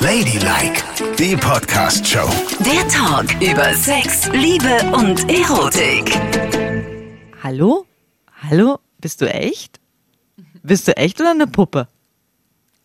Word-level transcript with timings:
Ladylike, 0.00 0.82
die 1.18 1.36
Podcast-Show. 1.36 2.28
Der 2.64 2.88
Talk 2.88 3.40
über 3.40 3.72
Sex, 3.74 4.28
Liebe 4.32 4.80
und 4.92 5.30
Erotik. 5.30 6.18
Hallo? 7.42 7.86
Hallo? 8.42 8.80
Bist 8.98 9.20
du 9.20 9.32
echt? 9.32 9.78
Bist 10.62 10.88
du 10.88 10.96
echt 10.96 11.20
oder 11.20 11.30
eine 11.30 11.46
Puppe? 11.46 11.86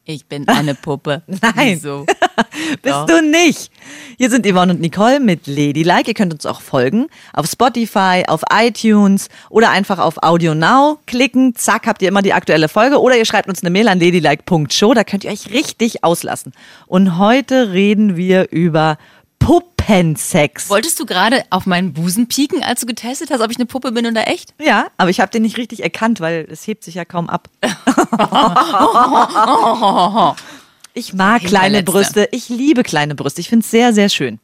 Ich 0.03 0.27
bin 0.27 0.47
eine 0.47 0.75
Puppe. 0.75 1.23
Nein. 1.27 1.77
Wieso? 1.77 2.05
Bist 2.81 2.95
Doch. 2.95 3.05
du 3.05 3.21
nicht? 3.21 3.71
Hier 4.17 4.29
sind 4.29 4.45
Yvonne 4.45 4.73
und 4.73 4.81
Nicole 4.81 5.19
mit 5.19 5.47
Ladylike. 5.47 6.07
Ihr 6.07 6.13
könnt 6.13 6.33
uns 6.33 6.45
auch 6.45 6.61
folgen 6.61 7.07
auf 7.33 7.47
Spotify, 7.47 8.23
auf 8.27 8.41
iTunes 8.51 9.29
oder 9.49 9.69
einfach 9.71 9.99
auf 9.99 10.23
Audio 10.23 10.55
Now 10.55 10.99
klicken. 11.05 11.55
Zack, 11.55 11.87
habt 11.87 12.01
ihr 12.01 12.07
immer 12.07 12.21
die 12.21 12.33
aktuelle 12.33 12.69
Folge. 12.69 13.01
Oder 13.01 13.17
ihr 13.17 13.25
schreibt 13.25 13.49
uns 13.49 13.61
eine 13.61 13.69
Mail 13.69 13.87
an 13.87 13.99
ladylike.show. 13.99 14.93
Da 14.93 15.03
könnt 15.03 15.23
ihr 15.23 15.31
euch 15.31 15.51
richtig 15.51 16.03
auslassen. 16.03 16.53
Und 16.87 17.17
heute 17.17 17.71
reden 17.71 18.15
wir 18.15 18.51
über 18.51 18.97
Puppensex. 19.39 20.69
Wolltest 20.69 20.99
du 20.99 21.05
gerade 21.05 21.43
auf 21.51 21.65
meinen 21.65 21.93
Busen 21.93 22.27
pieken, 22.27 22.63
als 22.63 22.81
du 22.81 22.87
getestet 22.87 23.29
hast, 23.29 23.41
ob 23.41 23.51
ich 23.51 23.57
eine 23.57 23.67
Puppe 23.67 23.91
bin 23.91 24.07
oder 24.07 24.27
echt? 24.27 24.53
Ja, 24.59 24.87
aber 24.97 25.09
ich 25.09 25.19
habe 25.19 25.31
den 25.31 25.43
nicht 25.43 25.57
richtig 25.57 25.83
erkannt, 25.83 26.19
weil 26.19 26.47
es 26.49 26.65
hebt 26.65 26.83
sich 26.83 26.95
ja 26.95 27.05
kaum 27.05 27.29
ab. 27.29 27.49
Ich 30.95 31.13
mag 31.13 31.43
kleine. 31.43 31.83
Brüste. 31.83 32.27
Ich 32.31 32.49
liebe 32.49 32.81
kleine 32.81 33.15
Brüste. 33.15 33.41
Ich 33.41 33.49
finde 33.49 33.63
es 33.63 33.69
sehr, 33.69 33.93
sehr 33.93 34.09
schön. 34.09 34.39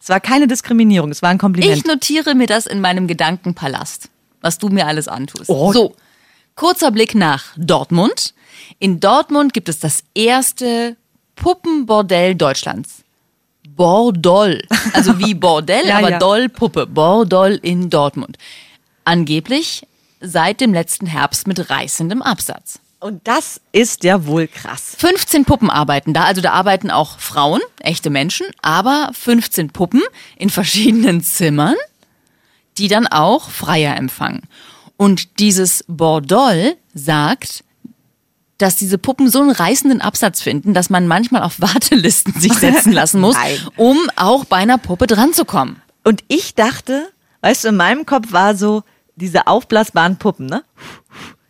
Es 0.00 0.08
war 0.08 0.20
keine 0.20 0.46
Diskriminierung, 0.46 1.10
es 1.10 1.20
war 1.22 1.30
ein 1.30 1.38
Kompliment. 1.38 1.76
Ich 1.76 1.84
notiere 1.84 2.34
mir 2.34 2.46
das 2.46 2.66
in 2.66 2.80
meinem 2.80 3.06
Gedankenpalast, 3.06 4.08
was 4.40 4.58
du 4.58 4.68
mir 4.68 4.86
alles 4.86 5.08
antust. 5.08 5.48
Oh. 5.48 5.72
So, 5.72 5.96
kurzer 6.54 6.90
Blick 6.90 7.14
nach 7.14 7.44
Dortmund. 7.56 8.34
In 8.78 9.00
Dortmund 9.00 9.52
gibt 9.54 9.68
es 9.68 9.78
das 9.80 10.04
erste 10.14 10.96
Puppenbordell 11.36 12.34
Deutschlands. 12.34 13.02
Bordol. 13.66 14.62
Also 14.92 15.18
wie 15.18 15.34
Bordell, 15.34 15.86
Ja, 15.86 15.98
aber 15.98 16.10
ja. 16.10 16.18
Doll 16.18 16.48
Puppe. 16.48 16.86
Bordol 16.86 17.58
in 17.62 17.90
Dortmund. 17.90 18.36
Angeblich 19.04 19.86
seit 20.20 20.60
dem 20.60 20.72
letzten 20.72 21.06
Herbst 21.06 21.46
mit 21.46 21.70
reißendem 21.70 22.22
Absatz. 22.22 22.78
Und 23.04 23.28
das 23.28 23.60
ist 23.72 24.02
ja 24.02 24.24
wohl 24.24 24.48
krass. 24.48 24.96
15 24.96 25.44
Puppen 25.44 25.68
arbeiten 25.68 26.14
da, 26.14 26.24
also 26.24 26.40
da 26.40 26.52
arbeiten 26.52 26.90
auch 26.90 27.18
Frauen, 27.18 27.60
echte 27.80 28.08
Menschen, 28.08 28.46
aber 28.62 29.10
15 29.12 29.68
Puppen 29.68 30.00
in 30.38 30.48
verschiedenen 30.48 31.22
Zimmern, 31.22 31.74
die 32.78 32.88
dann 32.88 33.06
auch 33.06 33.50
Freier 33.50 33.94
empfangen. 33.98 34.44
Und 34.96 35.38
dieses 35.38 35.84
Bordol 35.86 36.76
sagt, 36.94 37.62
dass 38.56 38.76
diese 38.76 38.96
Puppen 38.96 39.28
so 39.28 39.42
einen 39.42 39.50
reißenden 39.50 40.00
Absatz 40.00 40.40
finden, 40.40 40.72
dass 40.72 40.88
man 40.88 41.06
manchmal 41.06 41.42
auf 41.42 41.60
Wartelisten 41.60 42.32
sich 42.40 42.54
setzen 42.54 42.92
lassen 42.94 43.20
muss, 43.20 43.36
um 43.76 43.98
auch 44.16 44.46
bei 44.46 44.56
einer 44.56 44.78
Puppe 44.78 45.06
dran 45.06 45.34
zu 45.34 45.44
kommen. 45.44 45.82
Und 46.04 46.24
ich 46.28 46.54
dachte, 46.54 47.10
weißt 47.42 47.64
du, 47.64 47.68
in 47.68 47.76
meinem 47.76 48.06
Kopf 48.06 48.32
war 48.32 48.56
so 48.56 48.82
diese 49.16 49.46
aufblasbaren 49.46 50.16
Puppen, 50.16 50.46
ne? 50.46 50.64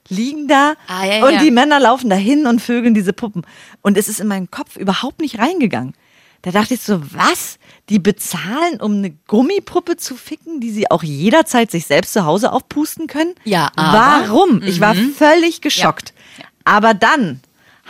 Liegen 0.08 0.48
da 0.48 0.74
Ah, 0.86 1.04
ja, 1.06 1.24
und 1.26 1.34
ja. 1.34 1.40
die 1.40 1.50
Männer 1.50 1.80
laufen 1.80 2.10
dahin 2.10 2.46
und 2.46 2.60
vögeln 2.60 2.94
diese 2.94 3.12
Puppen. 3.12 3.42
Und 3.82 3.96
es 3.96 4.08
ist 4.08 4.20
in 4.20 4.26
meinen 4.26 4.50
Kopf 4.50 4.76
überhaupt 4.76 5.20
nicht 5.20 5.38
reingegangen. 5.38 5.94
Da 6.42 6.50
dachte 6.50 6.74
ich 6.74 6.82
so, 6.82 7.00
was? 7.12 7.58
Die 7.88 7.98
bezahlen, 7.98 8.80
um 8.80 8.92
eine 8.98 9.10
Gummipuppe 9.28 9.96
zu 9.96 10.14
ficken, 10.16 10.60
die 10.60 10.70
sie 10.70 10.90
auch 10.90 11.02
jederzeit 11.02 11.70
sich 11.70 11.86
selbst 11.86 12.12
zu 12.12 12.26
Hause 12.26 12.52
aufpusten 12.52 13.06
können? 13.06 13.34
Ja, 13.44 13.70
aber- 13.76 14.24
Mhm. 14.26 14.28
Warum? 14.30 14.62
Ich 14.62 14.80
war 14.80 14.94
völlig 14.94 15.62
geschockt. 15.62 16.12
Ja. 16.38 16.44
Aber 16.64 16.92
dann 16.92 17.40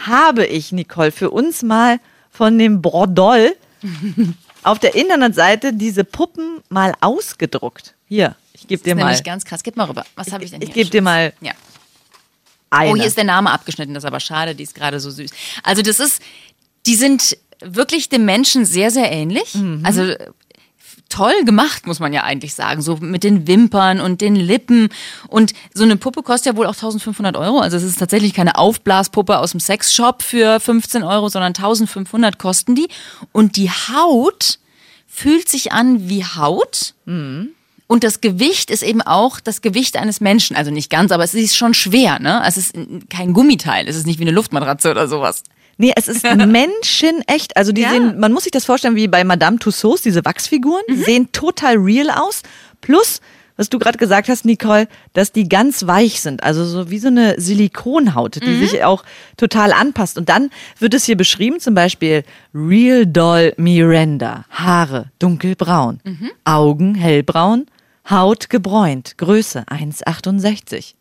habe 0.06 0.46
ich, 0.46 0.70
Nicole, 0.72 1.10
für 1.12 1.30
uns 1.30 1.62
mal 1.62 1.98
von 2.30 2.56
dem 2.58 2.80
Bordol 2.80 3.56
auf 4.62 4.78
der 4.78 4.94
Internetseite 4.94 5.72
diese 5.72 6.04
Puppen 6.04 6.60
mal 6.68 6.94
ausgedruckt. 7.00 7.94
Hier, 8.08 8.36
ich 8.52 8.68
gebe 8.68 8.78
Das 8.78 8.84
dir 8.84 8.90
ist 8.92 8.96
mal 9.00 9.04
nämlich 9.06 9.24
ganz 9.24 9.44
krass. 9.44 9.62
Gib 9.64 9.76
mal 9.76 9.84
rüber. 9.84 10.04
Was 10.14 10.32
habe 10.32 10.44
ich 10.44 10.50
denn 10.50 10.60
hier? 10.60 10.68
ich 10.68 10.74
gebe 10.74 10.90
dir 10.90 11.02
mal 11.02 11.32
Ja. 11.40 11.52
Eine. 12.74 12.90
Oh, 12.90 12.96
hier 12.96 13.06
ist 13.06 13.16
der 13.16 13.24
Name 13.24 13.50
abgeschnitten, 13.50 13.94
das 13.94 14.04
ist 14.04 14.08
aber 14.08 14.20
schade, 14.20 14.54
die 14.54 14.62
ist 14.62 14.74
gerade 14.74 15.00
so 15.00 15.10
süß. 15.10 15.30
Also 15.62 15.82
das 15.82 16.00
ist, 16.00 16.22
die 16.86 16.94
sind 16.94 17.36
wirklich 17.60 18.08
dem 18.08 18.24
Menschen 18.24 18.64
sehr, 18.64 18.90
sehr 18.90 19.10
ähnlich. 19.10 19.54
Mhm. 19.54 19.80
Also 19.84 20.14
toll 21.08 21.44
gemacht, 21.44 21.86
muss 21.86 22.00
man 22.00 22.12
ja 22.12 22.24
eigentlich 22.24 22.54
sagen. 22.54 22.82
So 22.82 22.96
mit 22.96 23.24
den 23.24 23.46
Wimpern 23.46 24.00
und 24.00 24.20
den 24.20 24.34
Lippen. 24.36 24.88
Und 25.28 25.52
so 25.72 25.84
eine 25.84 25.96
Puppe 25.96 26.22
kostet 26.22 26.52
ja 26.52 26.56
wohl 26.56 26.66
auch 26.66 26.74
1500 26.74 27.36
Euro. 27.36 27.60
Also 27.60 27.76
es 27.76 27.84
ist 27.84 27.98
tatsächlich 27.98 28.34
keine 28.34 28.56
Aufblaspuppe 28.56 29.38
aus 29.38 29.52
dem 29.52 29.60
Sexshop 29.60 30.22
für 30.22 30.58
15 30.58 31.02
Euro, 31.02 31.28
sondern 31.28 31.50
1500 31.50 32.38
kosten 32.38 32.74
die. 32.74 32.88
Und 33.32 33.56
die 33.56 33.70
Haut 33.70 34.58
fühlt 35.06 35.48
sich 35.48 35.72
an 35.72 36.08
wie 36.08 36.24
Haut. 36.24 36.94
Und 37.94 38.02
das 38.02 38.20
Gewicht 38.20 38.72
ist 38.72 38.82
eben 38.82 39.02
auch 39.02 39.38
das 39.38 39.62
Gewicht 39.62 39.96
eines 39.96 40.20
Menschen. 40.20 40.56
Also 40.56 40.72
nicht 40.72 40.90
ganz, 40.90 41.12
aber 41.12 41.22
es 41.22 41.32
ist 41.32 41.56
schon 41.56 41.74
schwer, 41.74 42.18
ne? 42.18 42.42
Es 42.44 42.56
ist 42.56 42.74
kein 43.08 43.32
Gummiteil. 43.32 43.86
Es 43.86 43.94
ist 43.94 44.04
nicht 44.04 44.18
wie 44.18 44.24
eine 44.24 44.32
Luftmatratze 44.32 44.90
oder 44.90 45.06
sowas. 45.06 45.44
Nee, 45.78 45.92
es 45.94 46.08
ist 46.08 46.24
menschenecht. 46.34 47.56
Also 47.56 47.70
die 47.70 47.82
Ja. 47.82 47.90
sehen, 47.90 48.18
man 48.18 48.32
muss 48.32 48.42
sich 48.42 48.50
das 48.50 48.64
vorstellen 48.64 48.96
wie 48.96 49.06
bei 49.06 49.22
Madame 49.22 49.60
Tussauds, 49.60 50.02
diese 50.02 50.24
Wachsfiguren, 50.24 50.82
Mhm. 50.88 51.04
sehen 51.04 51.28
total 51.30 51.76
real 51.76 52.10
aus. 52.10 52.42
Plus, 52.80 53.20
was 53.56 53.70
du 53.70 53.78
gerade 53.78 53.96
gesagt 53.96 54.28
hast, 54.28 54.44
Nicole, 54.44 54.88
dass 55.12 55.30
die 55.30 55.48
ganz 55.48 55.86
weich 55.86 56.20
sind. 56.20 56.42
Also 56.42 56.64
so 56.64 56.90
wie 56.90 56.98
so 56.98 57.06
eine 57.06 57.40
Silikonhaut, 57.40 58.40
die 58.44 58.48
Mhm. 58.50 58.66
sich 58.66 58.82
auch 58.82 59.04
total 59.36 59.72
anpasst. 59.72 60.18
Und 60.18 60.28
dann 60.28 60.50
wird 60.80 60.94
es 60.94 61.04
hier 61.04 61.16
beschrieben, 61.16 61.60
zum 61.60 61.76
Beispiel 61.76 62.24
Real 62.52 63.06
Doll 63.06 63.54
Miranda. 63.56 64.46
Haare 64.50 65.12
dunkelbraun. 65.20 66.00
Mhm. 66.02 66.30
Augen 66.44 66.96
hellbraun. 66.96 67.66
Haut 68.08 68.50
gebräunt. 68.50 69.18
Größe 69.18 69.64
1,68. 69.64 70.94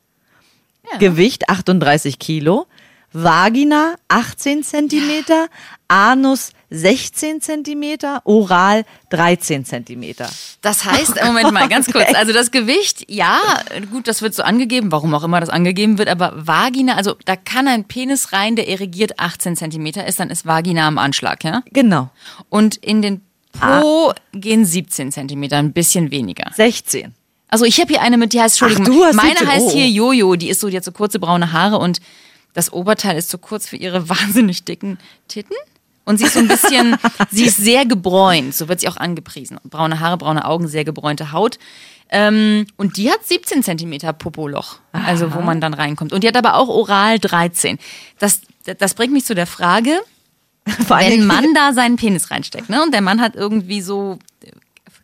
Gewicht 0.99 1.49
38 1.49 2.19
Kilo, 2.19 2.67
Vagina 3.13 3.95
18 4.07 4.63
Zentimeter, 4.63 5.47
Anus 5.87 6.51
16 6.71 7.41
Zentimeter, 7.41 8.21
Oral 8.25 8.85
13 9.11 9.65
Zentimeter. 9.65 10.27
Das 10.61 10.83
heißt, 10.85 11.23
Moment 11.25 11.51
mal, 11.51 11.69
ganz 11.69 11.91
kurz. 11.91 12.13
Also 12.15 12.33
das 12.33 12.49
Gewicht, 12.49 13.05
ja, 13.11 13.39
gut, 13.91 14.07
das 14.07 14.23
wird 14.23 14.33
so 14.33 14.41
angegeben, 14.41 14.91
warum 14.91 15.13
auch 15.13 15.23
immer 15.23 15.39
das 15.39 15.49
angegeben 15.49 15.99
wird, 15.99 16.09
aber 16.09 16.33
Vagina, 16.35 16.95
also 16.95 17.15
da 17.25 17.35
kann 17.35 17.67
ein 17.67 17.85
Penis 17.85 18.33
rein, 18.33 18.55
der 18.55 18.67
irrigiert 18.67 19.19
18 19.19 19.55
Zentimeter 19.55 20.07
ist, 20.07 20.19
dann 20.19 20.31
ist 20.31 20.47
Vagina 20.47 20.87
am 20.87 20.97
Anschlag, 20.97 21.43
ja? 21.43 21.61
Genau, 21.71 22.09
Und 22.49 22.77
in 22.77 23.03
den 23.03 23.21
Po 23.53 24.13
gehen 24.33 24.65
17 24.65 25.11
Zentimeter, 25.11 25.57
ein 25.57 25.73
bisschen 25.73 26.11
weniger. 26.11 26.51
16. 26.53 27.13
Also 27.47 27.65
ich 27.65 27.79
habe 27.79 27.93
hier 27.93 28.01
eine 28.01 28.17
mit, 28.17 28.33
die 28.33 28.41
heißt, 28.41 28.61
Entschuldigung, 28.61 28.85
Ach, 28.85 28.97
du 28.97 29.05
hast 29.05 29.15
meine 29.15 29.37
17, 29.37 29.47
heißt 29.47 29.65
oh. 29.67 29.71
hier 29.71 29.87
Jojo, 29.87 30.35
die 30.35 30.49
ist 30.49 30.59
so, 30.59 30.69
die 30.69 30.77
hat 30.77 30.83
so 30.83 30.91
kurze 30.91 31.19
braune 31.19 31.53
Haare 31.53 31.77
und 31.77 32.01
das 32.53 32.73
Oberteil 32.73 33.17
ist 33.17 33.29
so 33.29 33.37
kurz 33.37 33.67
für 33.67 33.77
ihre 33.77 34.09
wahnsinnig 34.09 34.63
dicken 34.63 34.97
Titten. 35.27 35.55
Und 36.05 36.17
sie 36.17 36.25
ist 36.25 36.33
so 36.33 36.39
ein 36.39 36.47
bisschen, 36.47 36.97
sie 37.31 37.45
ist 37.45 37.57
sehr 37.57 37.85
gebräunt, 37.85 38.53
so 38.53 38.67
wird 38.67 38.81
sie 38.81 38.89
auch 38.89 38.97
angepriesen. 38.97 39.57
Braune 39.63 39.99
Haare, 39.99 40.17
braune 40.17 40.45
Augen, 40.45 40.67
sehr 40.67 40.83
gebräunte 40.83 41.31
Haut. 41.31 41.59
Ähm, 42.09 42.65
und 42.75 42.97
die 42.97 43.09
hat 43.09 43.25
17 43.25 43.63
Zentimeter 43.63 44.13
Popoloch, 44.13 44.79
also 44.91 45.33
wo 45.33 45.41
man 45.41 45.61
dann 45.61 45.73
reinkommt. 45.73 46.11
Und 46.11 46.23
die 46.23 46.27
hat 46.27 46.35
aber 46.35 46.55
auch 46.55 46.67
oral 46.67 47.19
13. 47.19 47.79
Das, 48.19 48.41
das 48.77 48.93
bringt 48.95 49.13
mich 49.13 49.25
zu 49.25 49.33
der 49.33 49.47
Frage, 49.47 50.01
wenn 50.87 51.25
Mann 51.25 51.53
da 51.53 51.73
seinen 51.73 51.97
Penis 51.97 52.31
reinsteckt, 52.31 52.69
ne? 52.69 52.81
Und 52.83 52.93
der 52.93 53.01
Mann 53.01 53.21
hat 53.21 53.35
irgendwie 53.35 53.81
so 53.81 54.19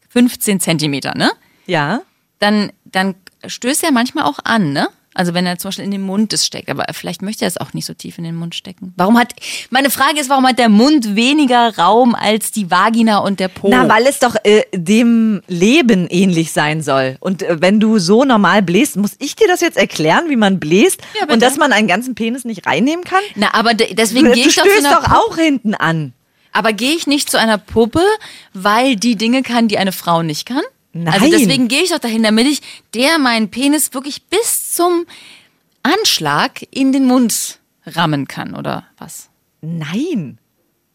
15 0.10 0.60
Zentimeter, 0.60 1.14
ne? 1.16 1.32
Ja, 1.66 2.02
dann, 2.40 2.72
dann 2.86 3.16
stößt 3.46 3.84
er 3.84 3.92
manchmal 3.92 4.26
auch 4.26 4.40
an, 4.44 4.74
ne? 4.74 4.90
Also 5.16 5.34
wenn 5.34 5.46
er 5.46 5.58
zum 5.58 5.70
Beispiel 5.70 5.86
in 5.86 5.92
den 5.92 6.04
Mund 6.04 6.32
es 6.34 6.46
steckt, 6.46 6.70
aber 6.70 6.86
vielleicht 6.94 7.22
möchte 7.22 7.44
er 7.44 7.48
es 7.48 7.58
auch 7.58 7.74
nicht 7.74 7.86
so 7.86 7.94
tief 7.94 8.18
in 8.20 8.24
den 8.24 8.36
Mund 8.36 8.54
stecken. 8.54 8.94
Warum 8.96 9.18
hat, 9.18 9.34
meine 9.72 9.90
Frage 9.90 10.20
ist, 10.20 10.30
warum 10.30 10.48
hat 10.48 10.60
der 10.60 10.70
Mund 10.70 11.16
weniger 11.16 11.76
Raum 11.78 12.14
als 12.14 12.52
die 12.52 12.70
Vagina 12.70 13.20
und 13.20 13.40
der 13.40 13.48
Po? 13.48 13.70
na, 13.70 13.90
weil 13.90 14.06
es 14.06 14.20
doch 14.20 14.36
äh, 14.44 14.64
dem 14.74 15.42
Leben 15.48 16.08
ähnlich 16.08 16.52
sein 16.52 16.84
soll. 16.84 17.18
Und 17.20 17.42
äh, 17.42 17.58
wenn 17.60 17.80
du 17.80 17.98
so 17.98 18.24
normal 18.24 18.62
bläst, 18.62 18.98
muss 18.98 19.16
ich 19.20 19.36
dir 19.36 19.48
das 19.48 19.62
jetzt 19.62 19.78
erklären, 19.78 20.30
wie 20.30 20.36
man 20.36 20.60
bläst 20.60 21.02
Ja, 21.20 21.34
und 21.34 21.42
dass 21.42 21.58
man 21.58 21.74
einen 21.74 21.88
ganzen 21.88 22.14
Penis 22.14 22.46
nicht 22.46 22.68
reinnehmen 22.68 23.04
kann? 23.04 23.22
Na, 23.36 23.54
aber 23.54 23.74
de 23.74 23.94
deswegen 23.96 24.32
gehe 24.32 24.48
ich 24.48 24.56
doch 24.56 24.64
zu 24.64 24.78
einer 24.78 24.96
doch 24.96 25.12
auch 25.12 25.38
hinten 25.38 25.74
an. 25.74 26.14
Aber 26.52 26.74
gehe 26.74 26.96
ich 26.96 27.08
nicht 27.08 27.30
zu 27.30 27.38
einer 27.38 27.58
Puppe, 27.58 28.04
weil 28.54 28.96
die 28.96 29.16
Dinge 29.16 29.44
kann, 29.44 29.68
die 29.68 29.78
eine 29.78 29.92
Frau 29.92 30.24
nicht 30.24 30.46
kann? 30.46 30.64
Nein. 30.94 31.14
Also 31.14 31.30
deswegen 31.30 31.68
gehe 31.68 31.84
ich 31.84 31.90
doch 31.92 32.00
dahin, 32.00 32.24
damit 32.24 32.48
ich 32.48 32.62
der 32.94 33.20
meinen 33.20 33.50
Penis 33.50 33.94
wirklich 33.94 34.24
bis 34.24 34.74
zum 34.74 35.06
Anschlag 35.84 36.62
in 36.72 36.92
den 36.92 37.06
Mund 37.06 37.60
rammen 37.86 38.28
kann, 38.28 38.56
oder 38.56 38.86
was? 38.98 39.30
Nein. 39.62 40.38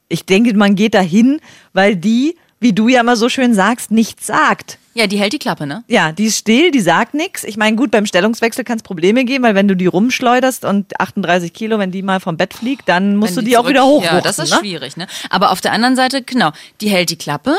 Ich 0.08 0.26
denke, 0.26 0.54
man 0.56 0.74
geht 0.74 0.94
dahin, 0.94 1.40
weil 1.72 1.96
die, 1.96 2.36
wie 2.60 2.72
du 2.72 2.88
ja 2.88 3.00
immer 3.00 3.16
so 3.16 3.28
schön 3.28 3.54
sagst, 3.54 3.90
nichts 3.90 4.26
sagt. 4.26 4.78
Ja, 4.96 5.06
die 5.08 5.18
hält 5.18 5.32
die 5.32 5.38
Klappe, 5.38 5.66
ne? 5.66 5.82
Ja, 5.88 6.12
die 6.12 6.26
ist 6.26 6.38
still, 6.38 6.70
die 6.70 6.80
sagt 6.80 7.14
nichts. 7.14 7.42
Ich 7.42 7.56
meine, 7.56 7.76
gut, 7.76 7.90
beim 7.90 8.06
Stellungswechsel 8.06 8.62
kann 8.62 8.76
es 8.76 8.82
Probleme 8.84 9.24
geben, 9.24 9.42
weil 9.42 9.54
wenn 9.56 9.66
du 9.66 9.74
die 9.74 9.86
rumschleuderst 9.86 10.64
und 10.64 11.00
38 11.00 11.52
Kilo, 11.52 11.78
wenn 11.78 11.90
die 11.90 12.02
mal 12.02 12.20
vom 12.20 12.36
Bett 12.36 12.54
fliegt, 12.54 12.88
dann 12.88 13.16
musst 13.16 13.34
Wenn 13.36 13.44
du 13.44 13.50
die, 13.50 13.56
auch 13.56 13.62
zurück- 13.62 13.70
wieder 13.70 13.86
hochwuchsen. 13.86 14.16
Ja, 14.16 14.20
das 14.20 14.38
ist 14.38 14.50
ne? 14.50 14.58
schwierig, 14.60 14.96
ne? 14.96 15.08
Aber 15.30 15.50
auf 15.50 15.60
der 15.60 15.72
anderen 15.72 15.96
Seite, 15.96 16.22
genau, 16.22 16.52
die 16.80 16.90
hält 16.90 17.10
die 17.10 17.16
Klappe. 17.16 17.56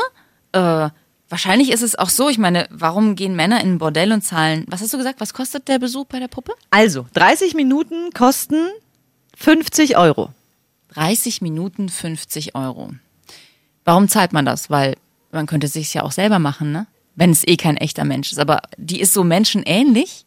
Äh, 0.52 0.88
wahrscheinlich 1.28 1.70
ist 1.70 1.82
es 1.82 1.96
auch 1.96 2.08
so, 2.08 2.28
ich 2.28 2.38
meine, 2.38 2.68
warum 2.70 3.16
gehen 3.16 3.36
Männer 3.36 3.60
in 3.60 3.74
ein 3.74 3.78
Bordell 3.78 4.12
und 4.12 4.22
zahlen, 4.22 4.64
was 4.68 4.80
hast 4.80 4.92
du 4.92 4.98
gesagt, 4.98 5.20
was 5.20 5.34
kostet 5.34 5.68
der 5.68 5.78
Besuch 5.78 6.06
bei 6.06 6.18
der 6.18 6.28
Puppe? 6.28 6.52
Also, 6.70 7.06
30 7.14 7.54
Minuten 7.54 8.10
kosten 8.12 8.68
50 9.36 9.96
Euro. 9.96 10.30
30 10.94 11.42
Minuten 11.42 11.88
50 11.88 12.54
Euro. 12.54 12.90
Warum 13.84 14.08
zahlt 14.08 14.32
man 14.32 14.44
das? 14.44 14.70
Weil 14.70 14.96
man 15.30 15.46
könnte 15.46 15.66
es 15.66 15.74
sich 15.74 15.94
ja 15.94 16.02
auch 16.02 16.12
selber 16.12 16.38
machen, 16.38 16.72
ne? 16.72 16.86
Wenn 17.14 17.30
es 17.30 17.46
eh 17.46 17.56
kein 17.56 17.76
echter 17.76 18.04
Mensch 18.04 18.32
ist. 18.32 18.38
Aber 18.38 18.60
die 18.76 19.00
ist 19.00 19.12
so 19.14 19.24
menschenähnlich, 19.24 20.25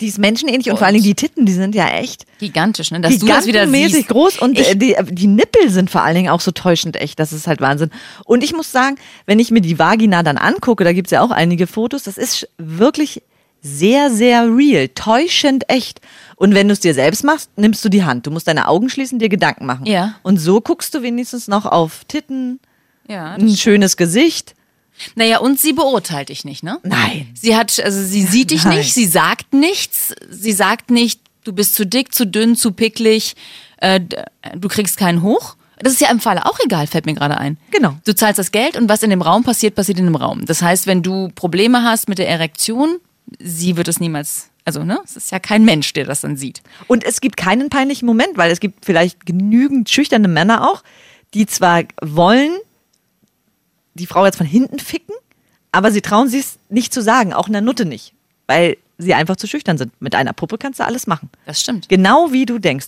Die 0.00 0.06
ist 0.08 0.18
menschenähnlich 0.18 0.66
und, 0.66 0.72
Und- 0.72 0.78
vor 0.78 0.86
allen 0.86 0.94
Dingen 0.94 1.04
die 1.04 1.14
Titten, 1.14 1.46
die 1.46 1.52
sind 1.52 1.74
ja 1.74 1.88
echt 1.88 2.26
gigantisch, 2.38 2.90
ne? 2.90 3.00
Dass 3.00 3.18
du 3.18 3.26
das 3.26 3.46
wieder 3.46 3.66
siehst. 3.66 4.08
groß 4.08 4.38
und 4.40 4.58
ich, 4.58 4.70
äh, 4.70 4.74
die, 4.74 4.96
die 5.10 5.26
Nippel 5.26 5.70
sind 5.70 5.90
vor 5.90 6.02
allen 6.02 6.16
Dingen 6.16 6.28
auch 6.30 6.40
so 6.40 6.50
täuschend 6.50 6.96
echt. 6.96 7.18
Das 7.18 7.32
ist 7.32 7.46
halt 7.46 7.60
Wahnsinn. 7.60 7.90
Und 8.24 8.44
ich 8.44 8.52
muss 8.52 8.70
sagen, 8.72 8.96
wenn 9.26 9.38
ich 9.38 9.50
mir 9.50 9.60
die 9.60 9.78
Vagina 9.78 10.22
dann 10.22 10.36
angucke, 10.38 10.84
da 10.84 10.92
gibt's 10.92 11.10
ja 11.12 11.22
auch 11.22 11.30
einige 11.30 11.66
Fotos, 11.66 12.02
das 12.02 12.18
ist 12.18 12.48
wirklich 12.58 13.22
sehr, 13.62 14.10
sehr 14.10 14.44
real, 14.54 14.88
täuschend 14.88 15.68
echt. 15.68 16.00
Und 16.36 16.54
wenn 16.54 16.68
du 16.68 16.72
es 16.72 16.80
dir 16.80 16.92
selbst 16.94 17.24
machst, 17.24 17.50
nimmst 17.56 17.84
du 17.84 17.88
die 17.88 18.04
Hand. 18.04 18.26
Du 18.26 18.30
musst 18.30 18.46
deine 18.46 18.68
Augen 18.68 18.88
schließen, 18.90 19.18
dir 19.18 19.28
Gedanken 19.30 19.66
machen. 19.66 19.86
Ja. 19.86 20.16
Und 20.22 20.36
so 20.38 20.60
guckst 20.60 20.94
du 20.94 21.02
wenigstens 21.02 21.48
noch 21.48 21.64
auf 21.64 22.04
Titten, 22.06 22.60
ja, 23.08 23.32
ein 23.34 23.56
schönes 23.56 23.96
Gesicht. 23.96 24.54
Naja, 25.14 25.38
und 25.38 25.60
sie 25.60 25.72
beurteilt 25.72 26.28
dich 26.28 26.44
nicht, 26.44 26.62
ne? 26.62 26.78
Nein. 26.82 27.28
Sie 27.34 27.56
hat, 27.56 27.78
also 27.82 28.02
sie 28.02 28.22
sieht 28.22 28.50
dich 28.50 28.64
Nein. 28.64 28.78
nicht, 28.78 28.94
sie 28.94 29.06
sagt 29.06 29.52
nichts, 29.52 30.14
sie 30.30 30.52
sagt 30.52 30.90
nicht, 30.90 31.20
du 31.44 31.52
bist 31.52 31.74
zu 31.74 31.86
dick, 31.86 32.14
zu 32.14 32.26
dünn, 32.26 32.56
zu 32.56 32.72
picklig, 32.72 33.36
äh, 33.78 34.00
du 34.56 34.68
kriegst 34.68 34.96
keinen 34.96 35.22
hoch. 35.22 35.56
Das 35.78 35.92
ist 35.92 36.00
ja 36.00 36.10
im 36.10 36.20
Falle 36.20 36.46
auch 36.46 36.58
egal, 36.64 36.86
fällt 36.86 37.04
mir 37.04 37.14
gerade 37.14 37.36
ein. 37.36 37.58
Genau. 37.70 37.96
Du 38.06 38.14
zahlst 38.14 38.38
das 38.38 38.50
Geld 38.50 38.76
und 38.76 38.88
was 38.88 39.02
in 39.02 39.10
dem 39.10 39.20
Raum 39.20 39.44
passiert, 39.44 39.74
passiert 39.74 39.98
in 39.98 40.06
dem 40.06 40.16
Raum. 40.16 40.46
Das 40.46 40.62
heißt, 40.62 40.86
wenn 40.86 41.02
du 41.02 41.28
Probleme 41.34 41.82
hast 41.82 42.08
mit 42.08 42.18
der 42.18 42.28
Erektion, 42.28 42.98
sie 43.38 43.76
wird 43.76 43.88
es 43.88 44.00
niemals, 44.00 44.48
also 44.64 44.84
ne, 44.84 44.98
es 45.04 45.16
ist 45.16 45.30
ja 45.32 45.38
kein 45.38 45.64
Mensch, 45.64 45.92
der 45.92 46.06
das 46.06 46.22
dann 46.22 46.36
sieht. 46.36 46.62
Und 46.86 47.04
es 47.04 47.20
gibt 47.20 47.36
keinen 47.36 47.68
peinlichen 47.68 48.06
Moment, 48.06 48.36
weil 48.36 48.50
es 48.50 48.60
gibt 48.60 48.86
vielleicht 48.86 49.26
genügend 49.26 49.90
schüchterne 49.90 50.28
Männer 50.28 50.68
auch, 50.70 50.82
die 51.34 51.46
zwar 51.46 51.82
wollen, 52.00 52.52
die 53.96 54.06
Frau 54.06 54.24
jetzt 54.24 54.36
von 54.36 54.46
hinten 54.46 54.78
ficken, 54.78 55.14
aber 55.72 55.90
sie 55.90 56.00
trauen 56.00 56.28
sich 56.28 56.40
es 56.40 56.58
nicht 56.68 56.94
zu 56.94 57.02
sagen, 57.02 57.32
auch 57.32 57.46
in 57.46 57.52
der 57.52 57.62
Nutte 57.62 57.84
nicht, 57.84 58.12
weil 58.46 58.76
sie 58.98 59.14
einfach 59.14 59.36
zu 59.36 59.46
schüchtern 59.46 59.76
sind. 59.76 59.92
Mit 60.00 60.14
einer 60.14 60.32
Puppe 60.32 60.56
kannst 60.58 60.80
du 60.80 60.84
alles 60.84 61.06
machen. 61.06 61.28
Das 61.44 61.60
stimmt. 61.60 61.88
Genau 61.88 62.32
wie 62.32 62.46
du 62.46 62.58
denkst. 62.58 62.86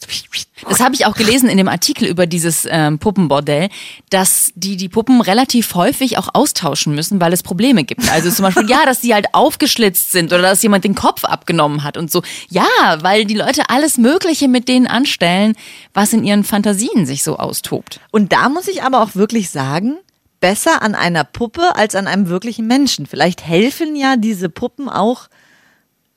Das 0.69 0.81
habe 0.81 0.95
ich 0.95 1.07
auch 1.07 1.15
gelesen 1.15 1.49
in 1.49 1.59
dem 1.59 1.69
Artikel 1.69 2.09
über 2.09 2.27
dieses 2.27 2.67
ähm, 2.71 2.99
Puppenbordell, 2.99 3.69
dass 4.11 4.53
die 4.55 4.77
die 4.77 4.89
Puppen 4.89 5.21
relativ 5.21 5.75
häufig 5.75 6.17
auch 6.17 6.29
austauschen 6.33 6.95
müssen, 6.95 7.21
weil 7.21 7.33
es 7.33 7.43
Probleme 7.43 7.85
gibt. 7.85 8.11
Also 8.11 8.31
zum 8.31 8.45
Beispiel, 8.45 8.69
ja, 8.71 8.85
dass 8.87 9.01
die 9.01 9.13
halt 9.13 9.27
aufgeschlitzt 9.35 10.13
sind 10.13 10.33
oder 10.33 10.43
dass 10.43 10.63
jemand 10.63 10.85
den 10.85 10.95
Kopf 10.95 11.25
abgenommen 11.25 11.85
hat 11.85 11.97
und 11.97 12.11
so. 12.11 12.23
Ja, 12.49 12.65
weil 13.01 13.27
die 13.27 13.35
Leute 13.35 13.69
alles 13.69 13.99
Mögliche 13.99 14.49
mit 14.49 14.69
denen 14.69 14.87
anstellen, 14.87 15.55
was 15.93 16.13
in 16.13 16.25
ihren 16.25 16.45
Fantasien 16.45 17.05
sich 17.05 17.23
so 17.23 17.37
austobt. 17.37 18.01
Und 18.11 18.33
da 18.33 18.49
muss 18.49 18.67
ich 18.67 18.83
aber 18.83 19.03
auch 19.03 19.15
wirklich 19.15 19.51
sagen, 19.51 19.99
besser 20.41 20.83
an 20.83 20.95
einer 20.95 21.25
Puppe 21.25 21.75
als 21.77 21.95
an 21.95 22.07
einem 22.07 22.29
wirklichen 22.29 22.67
Menschen. 22.67 23.07
Vielleicht 23.07 23.47
helfen 23.47 23.97
ja 23.97 24.17
diese 24.17 24.49
Puppen 24.49 24.89
auch, 24.89 25.29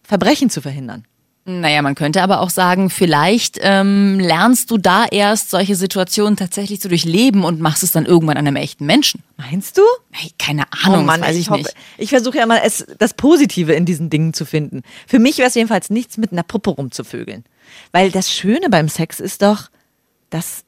Verbrechen 0.03 0.49
zu 0.49 0.61
verhindern. 0.61 1.05
Naja, 1.43 1.81
man 1.81 1.95
könnte 1.95 2.21
aber 2.21 2.41
auch 2.41 2.51
sagen, 2.51 2.91
vielleicht 2.91 3.57
ähm, 3.61 4.19
lernst 4.19 4.69
du 4.69 4.77
da 4.77 5.05
erst 5.05 5.49
solche 5.49 5.75
Situationen 5.75 6.37
tatsächlich 6.37 6.79
zu 6.79 6.87
durchleben 6.87 7.43
und 7.43 7.59
machst 7.59 7.81
es 7.81 7.91
dann 7.91 8.05
irgendwann 8.05 8.37
an 8.37 8.47
einem 8.47 8.57
echten 8.57 8.85
Menschen. 8.85 9.23
Meinst 9.37 9.79
du? 9.79 9.81
Hey, 10.11 10.31
keine 10.37 10.65
Ahnung, 10.83 11.07
das 11.07 11.21
weiß 11.21 11.35
ich, 11.37 11.49
hoffe, 11.49 11.63
nicht. 11.63 11.75
ich 11.97 12.09
versuche 12.09 12.37
ja 12.37 12.45
mal 12.45 12.61
es, 12.63 12.85
das 12.99 13.15
Positive 13.15 13.73
in 13.73 13.85
diesen 13.85 14.11
Dingen 14.11 14.35
zu 14.35 14.45
finden. 14.45 14.83
Für 15.07 15.17
mich 15.17 15.39
wäre 15.39 15.47
es 15.47 15.55
jedenfalls 15.55 15.89
nichts 15.89 16.17
mit 16.17 16.31
einer 16.31 16.43
Puppe 16.43 16.69
rumzuvögeln. 16.69 17.43
Weil 17.91 18.11
das 18.11 18.31
Schöne 18.31 18.69
beim 18.69 18.87
Sex 18.87 19.19
ist 19.19 19.41
doch 19.41 19.69
das 20.29 20.63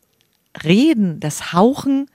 Reden, 0.64 1.20
das 1.20 1.54
Hauchen, 1.54 2.08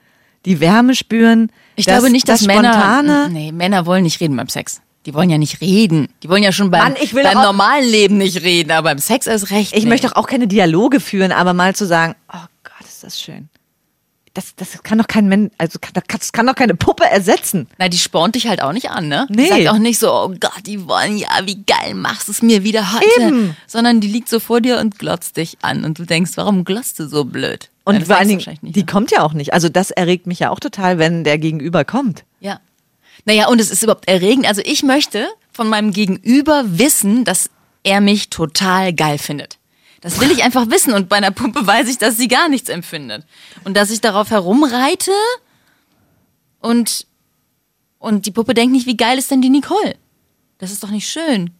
die 0.48 0.60
Wärme 0.60 0.94
spüren. 0.94 1.52
Ich 1.76 1.84
das, 1.84 1.98
glaube 1.98 2.10
nicht, 2.10 2.28
dass 2.28 2.40
das 2.40 2.46
Männer. 2.46 2.72
Spontane. 2.72 3.28
Nee, 3.30 3.52
Männer 3.52 3.86
wollen 3.86 4.02
nicht 4.02 4.20
reden 4.20 4.36
beim 4.36 4.48
Sex. 4.48 4.80
Die 5.06 5.14
wollen 5.14 5.30
ja 5.30 5.38
nicht 5.38 5.60
reden. 5.60 6.08
Die 6.22 6.28
wollen 6.28 6.42
ja 6.42 6.52
schon 6.52 6.70
beim, 6.70 6.82
Mann, 6.82 6.96
ich 7.00 7.14
will 7.14 7.22
beim 7.22 7.40
normalen 7.40 7.88
Leben 7.88 8.18
nicht 8.18 8.42
reden, 8.42 8.72
aber 8.72 8.90
beim 8.90 8.98
Sex 8.98 9.26
ist 9.26 9.50
recht. 9.50 9.74
Ich 9.74 9.84
nee. 9.84 9.88
möchte 9.88 10.08
doch 10.08 10.16
auch 10.16 10.26
keine 10.26 10.48
Dialoge 10.48 11.00
führen, 11.00 11.32
aber 11.32 11.54
mal 11.54 11.74
zu 11.74 11.86
sagen, 11.86 12.14
oh 12.32 12.46
Gott, 12.64 12.86
ist 12.86 13.04
das 13.04 13.20
schön. 13.20 13.48
Das, 14.34 14.54
das 14.54 14.82
kann 14.82 14.98
doch 14.98 15.06
kein 15.06 15.26
Mensch, 15.28 15.50
also 15.58 15.78
kann, 15.80 15.92
das 15.94 16.32
kann 16.32 16.46
doch 16.46 16.54
keine 16.54 16.74
Puppe 16.74 17.04
ersetzen. 17.04 17.66
Na, 17.78 17.88
die 17.88 17.98
spornt 17.98 18.34
dich 18.34 18.46
halt 18.46 18.62
auch 18.62 18.72
nicht 18.72 18.90
an, 18.90 19.08
ne? 19.08 19.26
Nee. 19.30 19.44
Die 19.44 19.48
sagt 19.48 19.68
auch 19.68 19.78
nicht 19.78 19.98
so, 19.98 20.12
oh 20.12 20.28
Gott, 20.28 20.66
die 20.66 20.86
wollen 20.86 21.16
ja, 21.16 21.28
wie 21.44 21.62
geil 21.64 21.94
machst 21.94 22.28
du 22.28 22.32
es 22.32 22.42
mir 22.42 22.62
wieder 22.62 22.92
heute. 22.92 23.22
Eben. 23.22 23.56
Sondern 23.66 24.00
die 24.00 24.08
liegt 24.08 24.28
so 24.28 24.40
vor 24.40 24.60
dir 24.60 24.78
und 24.78 24.98
glotzt 24.98 25.38
dich 25.38 25.58
an 25.62 25.84
und 25.84 25.98
du 25.98 26.04
denkst, 26.04 26.32
warum 26.36 26.64
glotzt 26.64 27.00
du 27.00 27.08
so 27.08 27.24
blöd? 27.24 27.70
Und 27.88 28.06
vor 28.06 28.16
allen 28.16 28.28
Dingen, 28.28 28.58
die 28.60 28.80
ne? 28.80 28.86
kommt 28.86 29.10
ja 29.10 29.22
auch 29.22 29.32
nicht. 29.32 29.54
Also 29.54 29.68
das 29.68 29.90
erregt 29.90 30.26
mich 30.26 30.40
ja 30.40 30.50
auch 30.50 30.60
total, 30.60 30.98
wenn 30.98 31.24
der 31.24 31.38
Gegenüber 31.38 31.84
kommt. 31.84 32.24
Ja. 32.40 32.60
Naja, 33.24 33.48
und 33.48 33.60
es 33.60 33.70
ist 33.70 33.82
überhaupt 33.82 34.08
erregend. 34.08 34.46
Also 34.46 34.60
ich 34.64 34.82
möchte 34.82 35.26
von 35.52 35.68
meinem 35.68 35.92
Gegenüber 35.92 36.64
wissen, 36.66 37.24
dass 37.24 37.50
er 37.82 38.00
mich 38.00 38.28
total 38.28 38.92
geil 38.92 39.18
findet. 39.18 39.58
Das 40.00 40.20
will 40.20 40.30
ich 40.30 40.44
einfach 40.44 40.70
wissen. 40.70 40.92
Und 40.92 41.08
bei 41.08 41.16
einer 41.16 41.30
Puppe 41.30 41.66
weiß 41.66 41.88
ich, 41.88 41.98
dass 41.98 42.16
sie 42.16 42.28
gar 42.28 42.48
nichts 42.48 42.68
empfindet. 42.68 43.24
Und 43.64 43.76
dass 43.76 43.90
ich 43.90 44.00
darauf 44.00 44.30
herumreite 44.30 45.12
und, 46.60 47.06
und 47.98 48.26
die 48.26 48.30
Puppe 48.30 48.54
denkt 48.54 48.72
nicht, 48.72 48.86
wie 48.86 48.96
geil 48.96 49.18
ist 49.18 49.30
denn 49.30 49.42
die 49.42 49.50
Nicole? 49.50 49.96
Das 50.58 50.70
ist 50.70 50.82
doch 50.82 50.90
nicht 50.90 51.08
schön. 51.08 51.50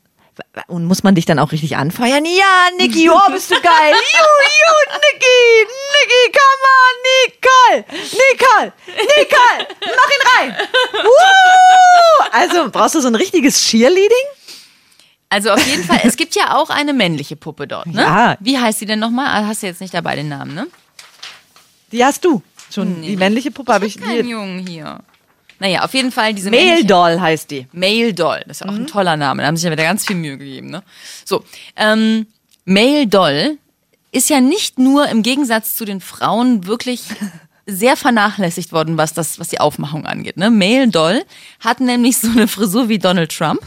Und 0.66 0.84
muss 0.84 1.02
man 1.02 1.14
dich 1.14 1.24
dann 1.26 1.38
auch 1.38 1.52
richtig 1.52 1.76
anfeuern? 1.76 2.24
Ja, 2.24 2.68
Niki, 2.78 3.08
oh, 3.10 3.18
bist 3.30 3.50
du 3.50 3.54
geil. 3.60 3.92
Ju, 3.92 4.24
ju, 4.58 4.74
Niki, 4.94 5.66
Niki, 5.94 6.32
come 6.32 6.64
on, 6.78 6.94
Nicole, 7.08 7.84
Nicole, 8.02 8.72
Nicole, 9.16 9.68
mach 9.80 10.10
ihn 10.10 10.52
rein. 10.52 10.68
Also, 12.32 12.70
brauchst 12.70 12.94
du 12.94 13.00
so 13.00 13.08
ein 13.08 13.14
richtiges 13.14 13.60
Cheerleading? 13.62 14.26
Also 15.30 15.50
auf 15.50 15.66
jeden 15.66 15.84
Fall, 15.84 16.00
es 16.04 16.16
gibt 16.16 16.34
ja 16.36 16.56
auch 16.56 16.70
eine 16.70 16.92
männliche 16.94 17.36
Puppe 17.36 17.66
dort, 17.66 17.86
ne? 17.86 18.00
Ja. 18.00 18.36
Wie 18.40 18.58
heißt 18.58 18.78
sie 18.78 18.86
denn 18.86 18.98
nochmal? 18.98 19.26
Ah, 19.26 19.46
Hast 19.46 19.62
du 19.62 19.66
jetzt 19.66 19.80
nicht 19.80 19.92
dabei 19.92 20.16
den 20.16 20.28
Namen, 20.28 20.54
ne? 20.54 20.66
Die 21.92 22.04
hast 22.04 22.24
du. 22.24 22.42
Schon 22.74 23.02
die 23.02 23.16
männliche 23.16 23.50
Puppe 23.50 23.72
habe 23.72 23.86
ich. 23.86 23.98
Kein 23.98 24.22
Die, 24.24 24.30
Jungen 24.30 24.66
hier. 24.66 25.00
Naja, 25.60 25.84
auf 25.84 25.92
jeden 25.94 26.12
Fall 26.12 26.34
diese 26.34 26.50
Male 26.50 26.84
Doll 26.84 27.20
heißt 27.20 27.50
die. 27.50 27.66
Male 27.72 28.14
Doll, 28.14 28.42
das 28.46 28.60
ist 28.60 28.64
Mhm. 28.66 28.70
auch 28.70 28.74
ein 28.76 28.86
toller 28.86 29.16
Name. 29.16 29.42
Da 29.42 29.48
haben 29.48 29.56
sich 29.56 29.64
ja 29.64 29.70
wieder 29.72 29.82
ganz 29.82 30.06
viel 30.06 30.16
Mühe 30.16 30.38
gegeben. 30.38 30.70
Ne? 30.70 30.82
So, 31.24 31.44
ähm, 31.76 32.26
Male 32.64 33.06
Doll 33.06 33.58
ist 34.12 34.30
ja 34.30 34.40
nicht 34.40 34.78
nur 34.78 35.08
im 35.08 35.22
Gegensatz 35.22 35.74
zu 35.76 35.84
den 35.84 36.00
Frauen 36.00 36.66
wirklich 36.66 37.02
sehr 37.66 37.96
vernachlässigt 37.96 38.72
worden, 38.72 38.96
was 38.96 39.12
das, 39.14 39.38
was 39.38 39.48
die 39.48 39.60
Aufmachung 39.60 40.06
angeht. 40.06 40.36
Ne? 40.36 40.50
Male 40.50 40.88
Doll 40.88 41.24
hat 41.60 41.80
nämlich 41.80 42.18
so 42.18 42.28
eine 42.30 42.48
Frisur 42.48 42.88
wie 42.88 42.98
Donald 42.98 43.36
Trump. 43.36 43.60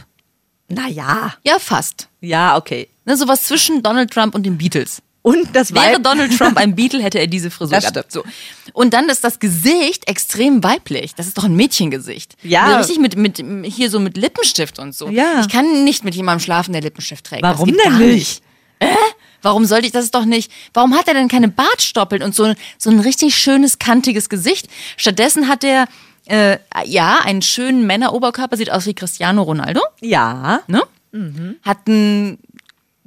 Naja. 0.69 1.33
Ja, 1.43 1.59
fast. 1.59 2.07
Ja, 2.21 2.55
okay. 2.57 2.87
Ne, 3.05 3.17
sowas 3.17 3.43
zwischen 3.43 3.83
Donald 3.83 4.11
Trump 4.11 4.33
und 4.35 4.43
den 4.43 4.57
Beatles. 4.57 5.01
Und 5.23 5.55
das 5.55 5.73
Wäre 5.73 5.95
Weib. 5.97 6.03
Donald 6.03 6.35
Trump 6.37 6.57
ein 6.57 6.75
Beatle, 6.75 7.01
hätte 7.03 7.19
er 7.19 7.27
diese 7.27 7.51
Frisur 7.51 7.75
Das 7.79 7.93
gehabt. 7.93 8.11
So. 8.11 8.23
Und 8.73 8.93
dann 8.93 9.07
ist 9.09 9.23
das 9.23 9.39
Gesicht 9.39 10.07
extrem 10.07 10.63
weiblich. 10.63 11.13
Das 11.15 11.27
ist 11.27 11.37
doch 11.37 11.43
ein 11.43 11.55
Mädchengesicht. 11.55 12.35
Ja. 12.41 12.63
Also 12.77 12.93
richtig 12.93 12.99
mit, 12.99 13.37
mit, 13.37 13.65
hier 13.71 13.89
so 13.91 13.99
mit 13.99 14.17
Lippenstift 14.17 14.79
und 14.79 14.95
so. 14.95 15.09
Ja. 15.09 15.41
Ich 15.41 15.49
kann 15.49 15.83
nicht 15.83 16.03
mit 16.03 16.15
jemandem 16.15 16.43
schlafen, 16.43 16.71
der 16.73 16.81
Lippenstift 16.81 17.25
trägt. 17.25 17.43
Warum 17.43 17.75
denn 17.77 17.97
nicht? 17.99 18.41
Äh? 18.79 18.87
Warum 19.43 19.65
sollte 19.65 19.85
ich 19.85 19.91
das 19.91 20.05
ist 20.05 20.15
doch 20.15 20.25
nicht? 20.25 20.51
Warum 20.73 20.95
hat 20.95 21.07
er 21.07 21.13
denn 21.13 21.27
keine 21.27 21.47
Bartstoppeln 21.49 22.23
und 22.23 22.33
so, 22.33 22.53
so 22.79 22.89
ein 22.89 22.99
richtig 22.99 23.35
schönes, 23.35 23.77
kantiges 23.79 24.27
Gesicht? 24.29 24.69
Stattdessen 24.97 25.47
hat 25.47 25.63
er, 25.63 25.85
äh, 26.25 26.57
ja, 26.85 27.19
einen 27.23 27.41
schönen 27.43 27.85
Männeroberkörper, 27.85 28.57
sieht 28.57 28.71
aus 28.71 28.85
wie 28.87 28.93
Cristiano 28.95 29.43
Ronaldo, 29.43 29.81
Ja. 29.99 30.61
ne? 30.67 30.81
Mhm. 31.11 31.57
Hat 31.63 31.79
einen 31.87 32.39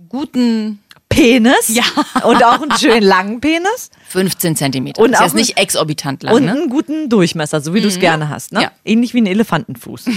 guten 0.09 0.81
Penis. 1.09 1.69
Ja. 1.69 1.85
Und 2.25 2.43
auch 2.45 2.61
einen 2.61 2.77
schönen 2.77 3.03
langen 3.03 3.41
Penis. 3.41 3.91
15 4.09 4.57
Zentimeter. 4.57 5.01
Und 5.01 5.13
ist 5.13 5.19
auch 5.19 5.23
jetzt 5.25 5.35
nicht 5.35 5.57
exorbitant 5.59 6.23
lang, 6.25 6.35
Und 6.35 6.45
ne? 6.47 6.53
einen 6.53 6.69
guten 6.69 7.09
Durchmesser, 7.09 7.61
so 7.61 7.73
wie 7.73 7.81
du 7.81 7.87
es 7.89 8.01
gerne 8.01 8.29
hast. 8.29 8.53
Ne? 8.53 8.63
Ja. 8.63 8.73
Ähnlich 8.85 9.15
wie 9.15 9.21
ein 9.21 9.27
Elefantenfuß. 9.27 10.07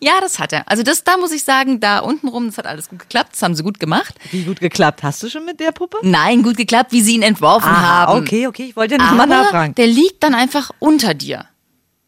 Ja, 0.00 0.12
das 0.20 0.38
hat 0.38 0.52
er. 0.52 0.62
Also 0.68 0.82
das, 0.84 1.02
da 1.02 1.16
muss 1.16 1.32
ich 1.32 1.42
sagen, 1.42 1.80
da 1.80 1.98
untenrum, 1.98 2.46
das 2.46 2.58
hat 2.58 2.66
alles 2.66 2.88
gut 2.88 3.00
geklappt. 3.00 3.30
Das 3.32 3.42
haben 3.42 3.54
sie 3.56 3.62
gut 3.64 3.80
gemacht. 3.80 4.14
Wie 4.30 4.42
gut 4.42 4.60
geklappt. 4.60 5.02
Hast 5.02 5.22
du 5.22 5.28
schon 5.28 5.44
mit 5.44 5.58
der 5.58 5.72
Puppe? 5.72 5.96
Nein, 6.02 6.42
gut 6.42 6.56
geklappt, 6.56 6.92
wie 6.92 7.00
sie 7.02 7.14
ihn 7.14 7.22
entworfen 7.22 7.68
Ah, 7.68 8.06
haben. 8.06 8.20
okay, 8.20 8.46
okay. 8.46 8.66
Ich 8.68 8.76
wollte 8.76 8.94
ja 8.94 8.98
nicht 8.98 9.08
Aber 9.08 9.26
mal 9.26 9.42
nachfragen. 9.42 9.74
der 9.74 9.86
liegt 9.88 10.22
dann 10.22 10.34
einfach 10.34 10.70
unter 10.78 11.14
dir. 11.14 11.46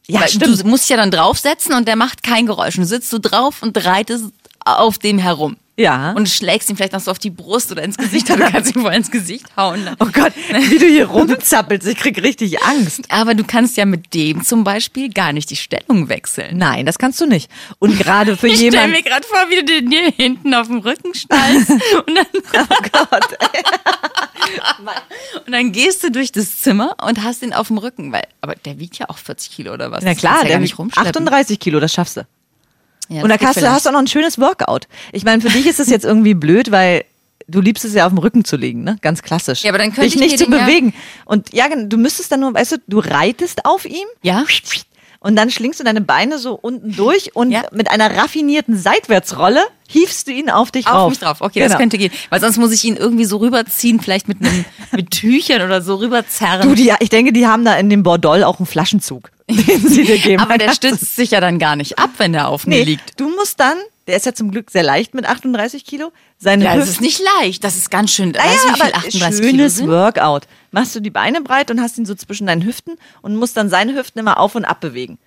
Ja, 0.06 0.20
Weil 0.20 0.28
stimmt. 0.28 0.60
Du 0.62 0.66
musst 0.68 0.84
dich 0.84 0.90
ja 0.90 0.96
dann 0.96 1.10
draufsetzen 1.10 1.74
und 1.74 1.88
der 1.88 1.96
macht 1.96 2.22
kein 2.22 2.46
Geräusch. 2.46 2.76
Und 2.76 2.82
du 2.84 2.88
sitzt 2.88 3.10
so 3.10 3.18
drauf 3.18 3.62
und 3.62 3.84
reitest 3.84 4.26
auf 4.64 4.98
dem 4.98 5.18
herum. 5.18 5.56
Ja. 5.78 6.10
Und 6.12 6.28
schlägst 6.28 6.68
ihm 6.68 6.76
vielleicht 6.76 6.92
noch 6.92 7.00
so 7.00 7.10
auf 7.12 7.20
die 7.20 7.30
Brust 7.30 7.70
oder 7.70 7.84
ins 7.84 7.96
Gesicht. 7.96 8.28
oder 8.30 8.46
du 8.46 8.50
kannst 8.52 8.74
ihm 8.74 8.82
voll 8.82 8.92
ins 8.94 9.10
Gesicht 9.12 9.46
hauen. 9.56 9.84
Dann. 9.84 9.96
Oh 10.00 10.08
Gott, 10.12 10.32
wie 10.50 10.78
du 10.78 10.86
hier 10.86 11.06
rumzappelst, 11.06 11.86
ich 11.86 11.96
krieg 11.96 12.20
richtig 12.22 12.62
Angst. 12.64 13.02
Aber 13.10 13.34
du 13.34 13.44
kannst 13.44 13.76
ja 13.76 13.84
mit 13.86 14.12
dem 14.12 14.42
zum 14.44 14.64
Beispiel 14.64 15.08
gar 15.08 15.32
nicht 15.32 15.50
die 15.50 15.56
Stellung 15.56 16.08
wechseln. 16.08 16.58
Nein, 16.58 16.84
das 16.84 16.98
kannst 16.98 17.20
du 17.20 17.26
nicht. 17.26 17.48
Und 17.78 17.96
gerade 17.96 18.36
für 18.36 18.48
Ich 18.48 18.56
stelle 18.56 18.72
jemanden. 18.72 18.92
mir 18.96 19.02
gerade 19.04 19.26
vor, 19.26 19.38
wie 19.50 19.56
du 19.56 19.64
den 19.64 19.90
hier 19.90 20.10
hinten 20.10 20.52
auf 20.54 20.66
dem 20.66 20.78
Rücken 20.80 21.14
schnallst 21.14 21.70
und 22.06 22.14
dann, 22.14 22.26
Oh 22.68 22.82
Gott. 22.92 23.38
und 25.46 25.52
dann 25.52 25.72
gehst 25.72 26.02
du 26.02 26.10
durch 26.10 26.32
das 26.32 26.58
Zimmer 26.60 26.96
und 27.06 27.22
hast 27.22 27.42
ihn 27.42 27.52
auf 27.52 27.68
dem 27.68 27.78
Rücken. 27.78 28.12
Weil, 28.12 28.24
aber 28.40 28.54
der 28.56 28.78
wiegt 28.78 28.98
ja 28.98 29.08
auch 29.08 29.18
40 29.18 29.50
Kilo 29.52 29.72
oder 29.74 29.90
was. 29.90 30.02
Na 30.02 30.14
klar, 30.14 30.42
ja 30.42 30.48
der 30.48 30.62
wiegt 30.62 30.78
rumschleppen. 30.78 31.08
38 31.28 31.60
Kilo, 31.60 31.80
das 31.80 31.92
schaffst 31.92 32.16
du. 32.16 32.26
Ja, 33.08 33.22
Und 33.22 33.28
da 33.30 33.36
hast 33.40 33.62
hast 33.62 33.86
du 33.86 33.88
auch 33.88 33.92
noch 33.94 34.00
ein 34.00 34.06
schönes 34.06 34.38
Workout. 34.38 34.86
Ich 35.12 35.24
meine, 35.24 35.40
für 35.42 35.48
dich 35.48 35.66
ist 35.66 35.80
es 35.80 35.88
jetzt 35.88 36.04
irgendwie 36.04 36.34
blöd, 36.34 36.70
weil 36.70 37.04
du 37.46 37.60
liebst 37.60 37.84
es 37.84 37.94
ja 37.94 38.04
auf 38.06 38.12
dem 38.12 38.18
Rücken 38.18 38.44
zu 38.44 38.56
liegen, 38.56 38.84
ne? 38.84 38.98
Ganz 39.00 39.22
klassisch. 39.22 39.62
Ja, 39.64 39.70
aber 39.70 39.78
dann 39.78 39.88
könnte 39.94 40.02
Dich 40.10 40.14
ich 40.16 40.20
nicht 40.20 40.38
zu 40.38 40.50
ja- 40.50 40.58
bewegen. 40.58 40.92
Und 41.24 41.52
ja, 41.54 41.66
du 41.74 41.96
müsstest 41.96 42.30
dann 42.32 42.40
nur, 42.40 42.52
weißt 42.52 42.72
du, 42.72 42.76
du 42.86 42.98
reitest 42.98 43.64
auf 43.64 43.84
ihm 43.86 44.06
Ja? 44.22 44.44
und 45.20 45.34
dann 45.36 45.50
schlingst 45.50 45.80
du 45.80 45.84
deine 45.84 46.00
Beine 46.02 46.38
so 46.38 46.54
unten 46.54 46.94
durch 46.94 47.34
und 47.34 47.50
Ja. 47.50 47.62
mit 47.72 47.90
einer 47.90 48.14
raffinierten 48.16 48.76
Seitwärtsrolle 48.76 49.62
hiefst 49.90 50.28
du 50.28 50.32
ihn 50.32 50.50
auf 50.50 50.70
dich 50.70 50.86
Auf 50.86 50.92
rauf. 50.94 51.08
mich 51.10 51.18
drauf. 51.18 51.38
Okay, 51.40 51.60
Genau. 51.60 51.70
das 51.70 51.78
könnte 51.78 51.98
gehen. 51.98 52.12
Weil 52.30 52.40
sonst 52.40 52.58
muss 52.58 52.72
ich 52.72 52.84
ihn 52.84 52.96
irgendwie 52.96 53.24
so 53.24 53.38
rüberziehen, 53.38 53.98
vielleicht 54.00 54.28
mit 54.28 54.40
einem, 54.40 54.64
mit 54.92 55.10
Tüchern 55.10 55.62
oder 55.62 55.82
so 55.82 55.96
rüberzerren. 55.96 56.68
Du, 56.68 56.74
die, 56.74 56.92
ich 57.00 57.08
denke, 57.08 57.32
die 57.32 57.46
haben 57.46 57.64
da 57.64 57.74
in 57.76 57.88
dem 57.90 58.02
Bordoll 58.02 58.44
auch 58.44 58.58
einen 58.60 58.66
Flaschenzug, 58.66 59.30
den 59.50 59.88
sie 59.88 60.04
dir 60.04 60.18
geben. 60.18 60.42
aber 60.42 60.58
der 60.58 60.68
Das 60.68 60.76
stützt 60.76 61.16
sich 61.16 61.30
ja 61.32 61.40
dann 61.40 61.58
gar 61.58 61.74
nicht 61.74 61.98
ab, 61.98 62.10
wenn 62.18 62.32
der 62.34 62.48
auf 62.48 62.66
mir 62.66 62.76
Nee, 62.76 62.84
liegt. 62.84 63.18
du 63.18 63.28
musst 63.30 63.58
dann, 63.60 63.76
der 64.06 64.16
ist 64.16 64.26
ja 64.26 64.34
zum 64.34 64.50
Glück 64.50 64.70
sehr 64.70 64.82
leicht 64.82 65.14
mit 65.14 65.26
38 65.26 65.84
Kilo, 65.84 66.12
seine 66.38 66.64
Ja, 66.64 66.76
das 66.76 66.88
Hüften 66.88 66.92
ist 67.06 67.18
nicht 67.18 67.22
leicht. 67.40 67.64
Das 67.64 67.76
ist 67.76 67.90
ganz 67.90 68.10
schön. 68.12 68.30
Naja, 68.32 68.44
weißt 68.50 68.66
aber 68.82 68.94
38 68.96 69.40
Kilo 69.40 69.50
schönes? 69.50 69.86
Workout. 69.86 70.42
Machst 70.70 70.94
du 70.94 71.00
die 71.00 71.10
Beine 71.10 71.40
breit 71.40 71.70
und 71.70 71.80
hast 71.80 71.96
ihn 71.96 72.04
so 72.06 72.14
zwischen 72.14 72.46
deinen 72.46 72.62
Hüften 72.64 72.96
und 73.22 73.36
musst 73.36 73.56
dann 73.56 73.70
seine 73.70 73.94
Hüften 73.94 74.18
immer 74.20 74.38
auf 74.38 74.54
und 74.54 74.64
ab 74.66 74.80
bewegen. 74.80 75.18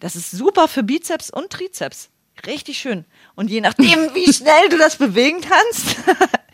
Das 0.00 0.16
ist 0.16 0.30
super 0.32 0.66
für 0.66 0.82
Bizeps 0.82 1.30
und 1.30 1.50
Trizeps. 1.50 2.08
Richtig 2.46 2.78
schön. 2.78 3.04
Und 3.34 3.50
je 3.50 3.60
nachdem, 3.60 3.86
wie 4.14 4.32
schnell 4.32 4.68
du 4.70 4.78
das 4.78 4.96
bewegen 4.96 5.40
kannst, 5.40 5.96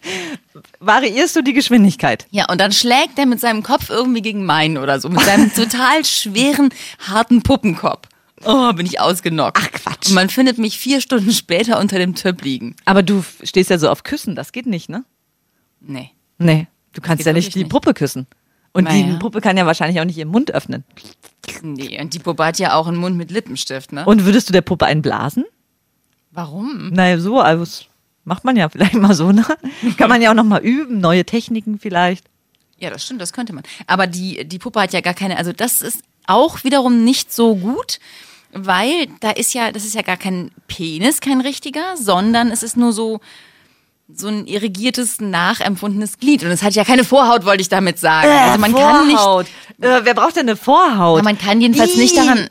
variierst 0.80 1.36
du 1.36 1.42
die 1.42 1.52
Geschwindigkeit. 1.52 2.26
Ja, 2.30 2.48
und 2.50 2.60
dann 2.60 2.72
schlägt 2.72 3.18
er 3.18 3.26
mit 3.26 3.40
seinem 3.40 3.62
Kopf 3.62 3.90
irgendwie 3.90 4.22
gegen 4.22 4.44
meinen 4.44 4.78
oder 4.78 5.00
so. 5.00 5.08
Mit 5.08 5.20
seinem 5.20 5.52
total 5.54 6.04
schweren, 6.04 6.70
harten 7.06 7.42
Puppenkopf. 7.42 8.08
Oh, 8.44 8.72
bin 8.74 8.86
ich 8.86 9.00
ausgenockt. 9.00 9.58
Ach, 9.60 9.72
Quatsch. 9.72 10.08
Und 10.08 10.14
man 10.14 10.28
findet 10.28 10.58
mich 10.58 10.78
vier 10.78 11.00
Stunden 11.00 11.32
später 11.32 11.80
unter 11.80 11.98
dem 11.98 12.14
Tipp 12.14 12.42
liegen. 12.42 12.76
Aber 12.84 13.02
du 13.02 13.24
stehst 13.42 13.70
ja 13.70 13.78
so 13.78 13.88
auf 13.88 14.02
Küssen, 14.02 14.34
das 14.34 14.52
geht 14.52 14.66
nicht, 14.66 14.88
ne? 14.90 15.04
Nee. 15.80 16.10
Nee, 16.38 16.66
du 16.92 17.00
kannst 17.00 17.24
ja 17.24 17.32
nicht 17.32 17.54
die 17.54 17.60
nicht. 17.60 17.70
Puppe 17.70 17.94
küssen. 17.94 18.26
Und 18.72 18.84
Na 18.84 18.92
die. 18.92 19.16
Puppe 19.18 19.40
kann 19.40 19.56
ja 19.56 19.64
wahrscheinlich 19.64 19.98
auch 20.00 20.04
nicht 20.04 20.18
ihren 20.18 20.28
Mund 20.28 20.52
öffnen. 20.52 20.84
Nee, 21.62 21.98
und 21.98 22.12
die 22.12 22.18
Puppe 22.18 22.44
hat 22.44 22.58
ja 22.58 22.74
auch 22.74 22.86
einen 22.86 22.98
Mund 22.98 23.16
mit 23.16 23.30
Lippenstift, 23.30 23.92
ne? 23.92 24.04
Und 24.04 24.26
würdest 24.26 24.50
du 24.50 24.52
der 24.52 24.60
Puppe 24.60 24.84
einen 24.84 25.00
blasen? 25.00 25.46
Warum? 26.36 26.90
Naja, 26.90 27.18
so, 27.18 27.40
also 27.40 27.64
das 27.64 27.86
macht 28.24 28.44
man 28.44 28.56
ja 28.56 28.68
vielleicht 28.68 28.92
mal 28.92 29.14
so, 29.14 29.32
ne? 29.32 29.42
Kann 29.96 30.10
man 30.10 30.20
ja 30.20 30.30
auch 30.30 30.34
noch 30.34 30.44
mal 30.44 30.60
üben, 30.60 31.00
neue 31.00 31.24
Techniken 31.24 31.78
vielleicht. 31.78 32.26
Ja, 32.78 32.90
das 32.90 33.04
stimmt, 33.04 33.22
das 33.22 33.32
könnte 33.32 33.54
man. 33.54 33.64
Aber 33.86 34.06
die, 34.06 34.46
die 34.46 34.58
Puppe 34.58 34.82
hat 34.82 34.92
ja 34.92 35.00
gar 35.00 35.14
keine, 35.14 35.38
also 35.38 35.54
das 35.54 35.80
ist 35.80 36.02
auch 36.26 36.62
wiederum 36.62 37.04
nicht 37.04 37.32
so 37.32 37.56
gut, 37.56 38.00
weil 38.52 39.06
da 39.20 39.30
ist 39.30 39.54
ja, 39.54 39.72
das 39.72 39.86
ist 39.86 39.94
ja 39.94 40.02
gar 40.02 40.18
kein 40.18 40.50
Penis, 40.68 41.22
kein 41.22 41.40
richtiger, 41.40 41.96
sondern 41.96 42.50
es 42.50 42.62
ist 42.62 42.76
nur 42.76 42.92
so, 42.92 43.20
so 44.12 44.28
ein 44.28 44.46
irrigiertes, 44.46 45.22
nachempfundenes 45.22 46.18
Glied. 46.18 46.44
Und 46.44 46.50
es 46.50 46.62
hat 46.62 46.74
ja 46.74 46.84
keine 46.84 47.04
Vorhaut, 47.04 47.46
wollte 47.46 47.62
ich 47.62 47.70
damit 47.70 47.98
sagen. 47.98 48.28
also 48.28 48.58
man 48.58 48.74
kann 48.74 49.06
nicht, 49.06 49.16
Vorhaut. 49.16 49.46
Äh, 49.80 50.00
wer 50.02 50.12
braucht 50.12 50.36
denn 50.36 50.48
eine 50.48 50.56
Vorhaut? 50.56 51.18
aber 51.18 51.22
man 51.22 51.38
kann 51.38 51.62
jedenfalls 51.62 51.96
nicht 51.96 52.12
Ih. 52.12 52.16
daran 52.16 52.50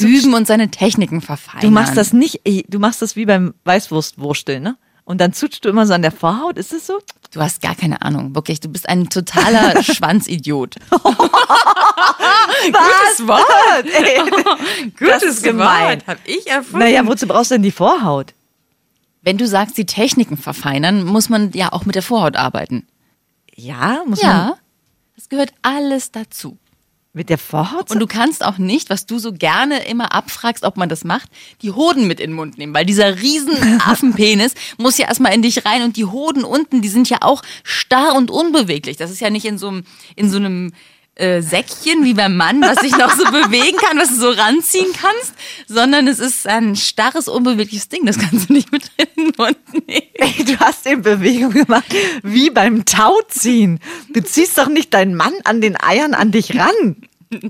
üben 0.00 0.34
und 0.34 0.46
seine 0.46 0.70
Techniken 0.70 1.20
verfeinern. 1.20 1.62
Du 1.62 1.70
machst 1.70 1.96
das 1.96 2.12
nicht, 2.12 2.42
du 2.68 2.78
machst 2.78 3.02
das 3.02 3.16
wie 3.16 3.26
beim 3.26 3.54
Weißwurstwursteln, 3.64 4.62
ne? 4.62 4.76
Und 5.04 5.20
dann 5.20 5.32
zutschst 5.32 5.64
du 5.64 5.68
immer 5.68 5.86
so 5.86 5.94
an 5.94 6.02
der 6.02 6.10
Vorhaut, 6.10 6.58
ist 6.58 6.72
es 6.72 6.88
so? 6.88 6.98
Du 7.30 7.40
hast 7.40 7.62
gar 7.62 7.76
keine 7.76 8.02
Ahnung, 8.02 8.34
wirklich. 8.34 8.58
Du 8.58 8.68
bist 8.68 8.88
ein 8.88 9.08
totaler 9.08 9.80
Schwanzidiot. 9.84 10.74
Gutes 10.90 11.06
Wort! 13.28 13.84
Ey, 13.84 14.20
das 14.98 15.22
ist 15.22 15.44
gemein. 15.44 16.02
Hab 16.06 16.18
ich 16.24 16.48
erfunden. 16.48 16.80
Naja, 16.80 17.06
wozu 17.06 17.28
brauchst 17.28 17.52
du 17.52 17.54
denn 17.54 17.62
die 17.62 17.70
Vorhaut? 17.70 18.34
Wenn 19.22 19.38
du 19.38 19.46
sagst, 19.46 19.78
die 19.78 19.86
Techniken 19.86 20.36
verfeinern, 20.36 21.04
muss 21.04 21.28
man 21.28 21.52
ja 21.52 21.72
auch 21.72 21.84
mit 21.84 21.94
der 21.94 22.02
Vorhaut 22.02 22.34
arbeiten. 22.36 22.86
Ja, 23.54 24.02
muss 24.06 24.20
man 24.22 24.30
Ja. 24.30 24.56
Das 25.14 25.28
gehört 25.28 25.52
alles 25.62 26.10
dazu. 26.10 26.58
Mit 27.16 27.30
der 27.30 27.38
Vorhaut? 27.38 27.90
Und 27.90 27.98
du 27.98 28.06
kannst 28.06 28.44
auch 28.44 28.58
nicht, 28.58 28.90
was 28.90 29.06
du 29.06 29.18
so 29.18 29.32
gerne 29.32 29.84
immer 29.86 30.12
abfragst, 30.14 30.64
ob 30.64 30.76
man 30.76 30.88
das 30.88 31.02
macht, 31.02 31.28
die 31.62 31.72
Hoden 31.72 32.06
mit 32.06 32.20
in 32.20 32.30
den 32.30 32.36
Mund 32.36 32.58
nehmen, 32.58 32.74
weil 32.74 32.84
dieser 32.84 33.20
riesen 33.20 33.80
Affenpenis 33.86 34.54
muss 34.76 34.98
ja 34.98 35.08
erstmal 35.08 35.34
in 35.34 35.42
dich 35.42 35.64
rein 35.64 35.82
und 35.82 35.96
die 35.96 36.04
Hoden 36.04 36.44
unten, 36.44 36.82
die 36.82 36.88
sind 36.88 37.08
ja 37.08 37.18
auch 37.22 37.42
starr 37.64 38.14
und 38.14 38.30
unbeweglich. 38.30 38.98
Das 38.98 39.10
ist 39.10 39.20
ja 39.20 39.30
nicht 39.30 39.46
in 39.46 39.56
so 39.56 39.68
einem, 39.68 39.84
in 40.14 40.30
so 40.30 40.36
einem 40.36 40.72
äh, 41.16 41.40
Säckchen 41.42 42.04
wie 42.04 42.14
beim 42.14 42.36
Mann, 42.36 42.60
was 42.60 42.76
sich 42.80 42.96
noch 42.96 43.10
so 43.16 43.24
bewegen 43.30 43.76
kann, 43.78 43.98
was 43.98 44.08
du 44.10 44.14
so 44.16 44.30
ranziehen 44.30 44.92
kannst, 44.92 45.34
sondern 45.66 46.06
es 46.08 46.18
ist 46.18 46.46
ein 46.46 46.76
starres, 46.76 47.26
unbewegliches 47.28 47.88
Ding. 47.88 48.06
Das 48.06 48.18
kannst 48.18 48.48
du 48.48 48.52
nicht 48.52 48.70
mit 48.70 48.90
in 48.98 49.06
den 49.24 49.32
Mund 49.36 49.56
nehmen. 49.86 50.02
Ey, 50.14 50.44
du 50.44 50.58
hast 50.58 50.86
eben 50.86 51.02
Bewegung 51.02 51.52
gemacht, 51.52 51.86
wie 52.22 52.50
beim 52.50 52.84
Tauziehen. 52.84 53.80
Du 54.14 54.22
ziehst 54.22 54.56
doch 54.58 54.68
nicht 54.68 54.94
deinen 54.94 55.14
Mann 55.14 55.32
an 55.44 55.60
den 55.60 55.76
Eiern 55.82 56.14
an 56.14 56.30
dich 56.32 56.56
ran. 56.56 56.96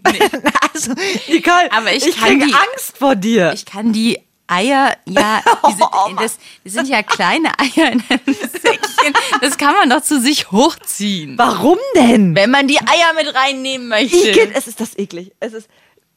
also, 0.73 0.92
Nicole, 1.28 1.70
Aber 1.70 1.92
ich 1.92 2.06
ich 2.06 2.16
kann 2.16 2.38
die- 2.40 2.44
Angst 2.54 2.96
vor 2.99 3.14
dir. 3.14 3.52
Ich 3.54 3.66
kann 3.66 3.92
die 3.92 4.18
Eier, 4.49 4.97
ja, 5.07 5.43
die 5.69 5.73
sind, 5.73 5.88
das, 6.21 6.38
das 6.65 6.73
sind 6.73 6.88
ja 6.88 7.03
kleine 7.03 7.49
Eier 7.59 7.93
in 7.93 8.03
einem 8.09 8.21
Säckchen. 8.26 9.15
Das 9.41 9.59
kann 9.59 9.75
man 9.75 9.91
doch 9.91 10.03
zu 10.03 10.21
sich 10.21 10.50
hochziehen. 10.53 11.37
Warum 11.38 11.79
denn? 11.97 12.35
Wenn 12.35 12.50
man 12.50 12.69
die 12.69 12.79
Eier 12.79 13.12
mit 13.17 13.35
reinnehmen 13.35 13.88
möchte. 13.88 14.17
Igitt, 14.17 14.50
es 14.55 14.67
ist 14.69 14.81
das 14.81 14.97
eklig. 14.99 15.33
Es 15.41 15.53
ist, 15.53 15.69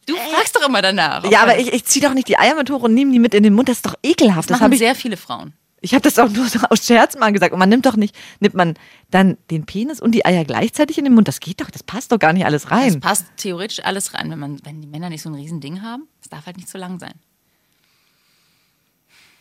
Du 0.06 0.16
fragst 0.16 0.56
doch 0.56 0.68
immer 0.68 0.82
danach. 0.82 1.24
ja, 1.30 1.42
aber 1.44 1.60
ich, 1.60 1.72
ich 1.72 1.86
ziehe 1.86 2.04
doch 2.06 2.16
nicht 2.16 2.28
die 2.28 2.40
Eier 2.40 2.56
mit 2.56 2.70
hoch 2.72 2.82
und 2.82 2.96
nehme 2.96 3.12
die 3.12 3.20
mit 3.20 3.34
in 3.36 3.44
den 3.44 3.54
Mund. 3.54 3.70
Das 3.70 3.78
ist 3.78 3.86
doch 3.86 3.94
ekelhaft. 4.02 4.50
das 4.50 4.56
Das 4.56 4.62
habe 4.62 4.70
machen 4.70 4.74
ich. 4.74 4.80
sehr 4.80 4.96
viele 4.96 5.18
Frauen. 5.18 5.54
Ich 5.82 5.94
habe 5.94 6.02
das 6.02 6.18
auch 6.20 6.28
nur 6.30 6.48
so 6.48 6.60
aus 6.70 6.86
Scherz 6.86 7.16
mal 7.18 7.32
gesagt. 7.32 7.54
Und 7.54 7.60
man 7.60 7.70
nimmt 7.70 7.86
doch 7.86 7.96
nicht, 7.96 8.16
nimmt 8.40 8.56
man 8.56 8.74
dann 9.12 9.38
den 9.52 9.66
Penis 9.66 10.02
und 10.02 10.12
die 10.14 10.26
Eier 10.26 10.44
gleichzeitig 10.46 10.98
in 10.98 11.06
den 11.06 11.14
Mund. 11.14 11.28
Das 11.28 11.40
geht 11.40 11.62
doch, 11.62 11.70
das 11.72 11.84
passt 11.84 12.12
doch 12.12 12.18
gar 12.20 12.34
nicht 12.34 12.44
alles 12.46 12.66
Es 12.66 12.72
rein. 12.72 13.00
passt 13.00 13.26
theoretisch 13.38 13.84
alles 13.86 14.14
rein, 14.16 14.30
wenn 14.32 14.40
man, 14.40 14.60
wenn 14.66 14.82
die 14.82 14.88
Männer 14.88 15.10
nicht 15.10 15.22
so 15.22 15.30
ein 15.30 15.36
riesen 15.36 15.62
Ding 15.62 15.82
haben. 15.84 16.08
Es 16.22 16.28
darf 16.30 16.48
halt 16.48 16.58
nicht 16.58 16.70
so 16.70 16.78
lang 16.80 17.00
sein. 17.00 17.14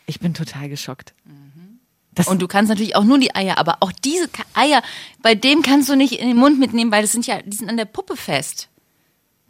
Ich 0.09 0.21
bin 0.21 0.35
total 0.35 0.69
geschockt. 0.69 1.15
Das, 2.15 2.27
Und 2.27 2.43
du 2.43 2.49
kannst 2.49 2.69
natürlich 2.71 2.97
auch 2.97 3.05
nur 3.05 3.19
die 3.19 3.35
Eier, 3.37 3.59
aber 3.59 3.77
auch 3.81 3.93
diese 3.93 4.29
Eier, 4.55 4.83
bei 5.23 5.37
dem 5.37 5.63
kannst 5.63 5.89
du 5.89 5.95
nicht 5.95 6.15
in 6.15 6.27
den 6.27 6.37
Mund 6.37 6.59
mitnehmen, 6.59 6.91
weil 6.91 7.03
das 7.03 7.13
sind 7.13 7.27
ja, 7.27 7.41
die 7.45 7.57
sind 7.57 7.69
an 7.69 7.77
der 7.77 7.85
Puppe 7.85 8.17
fest. 8.17 8.69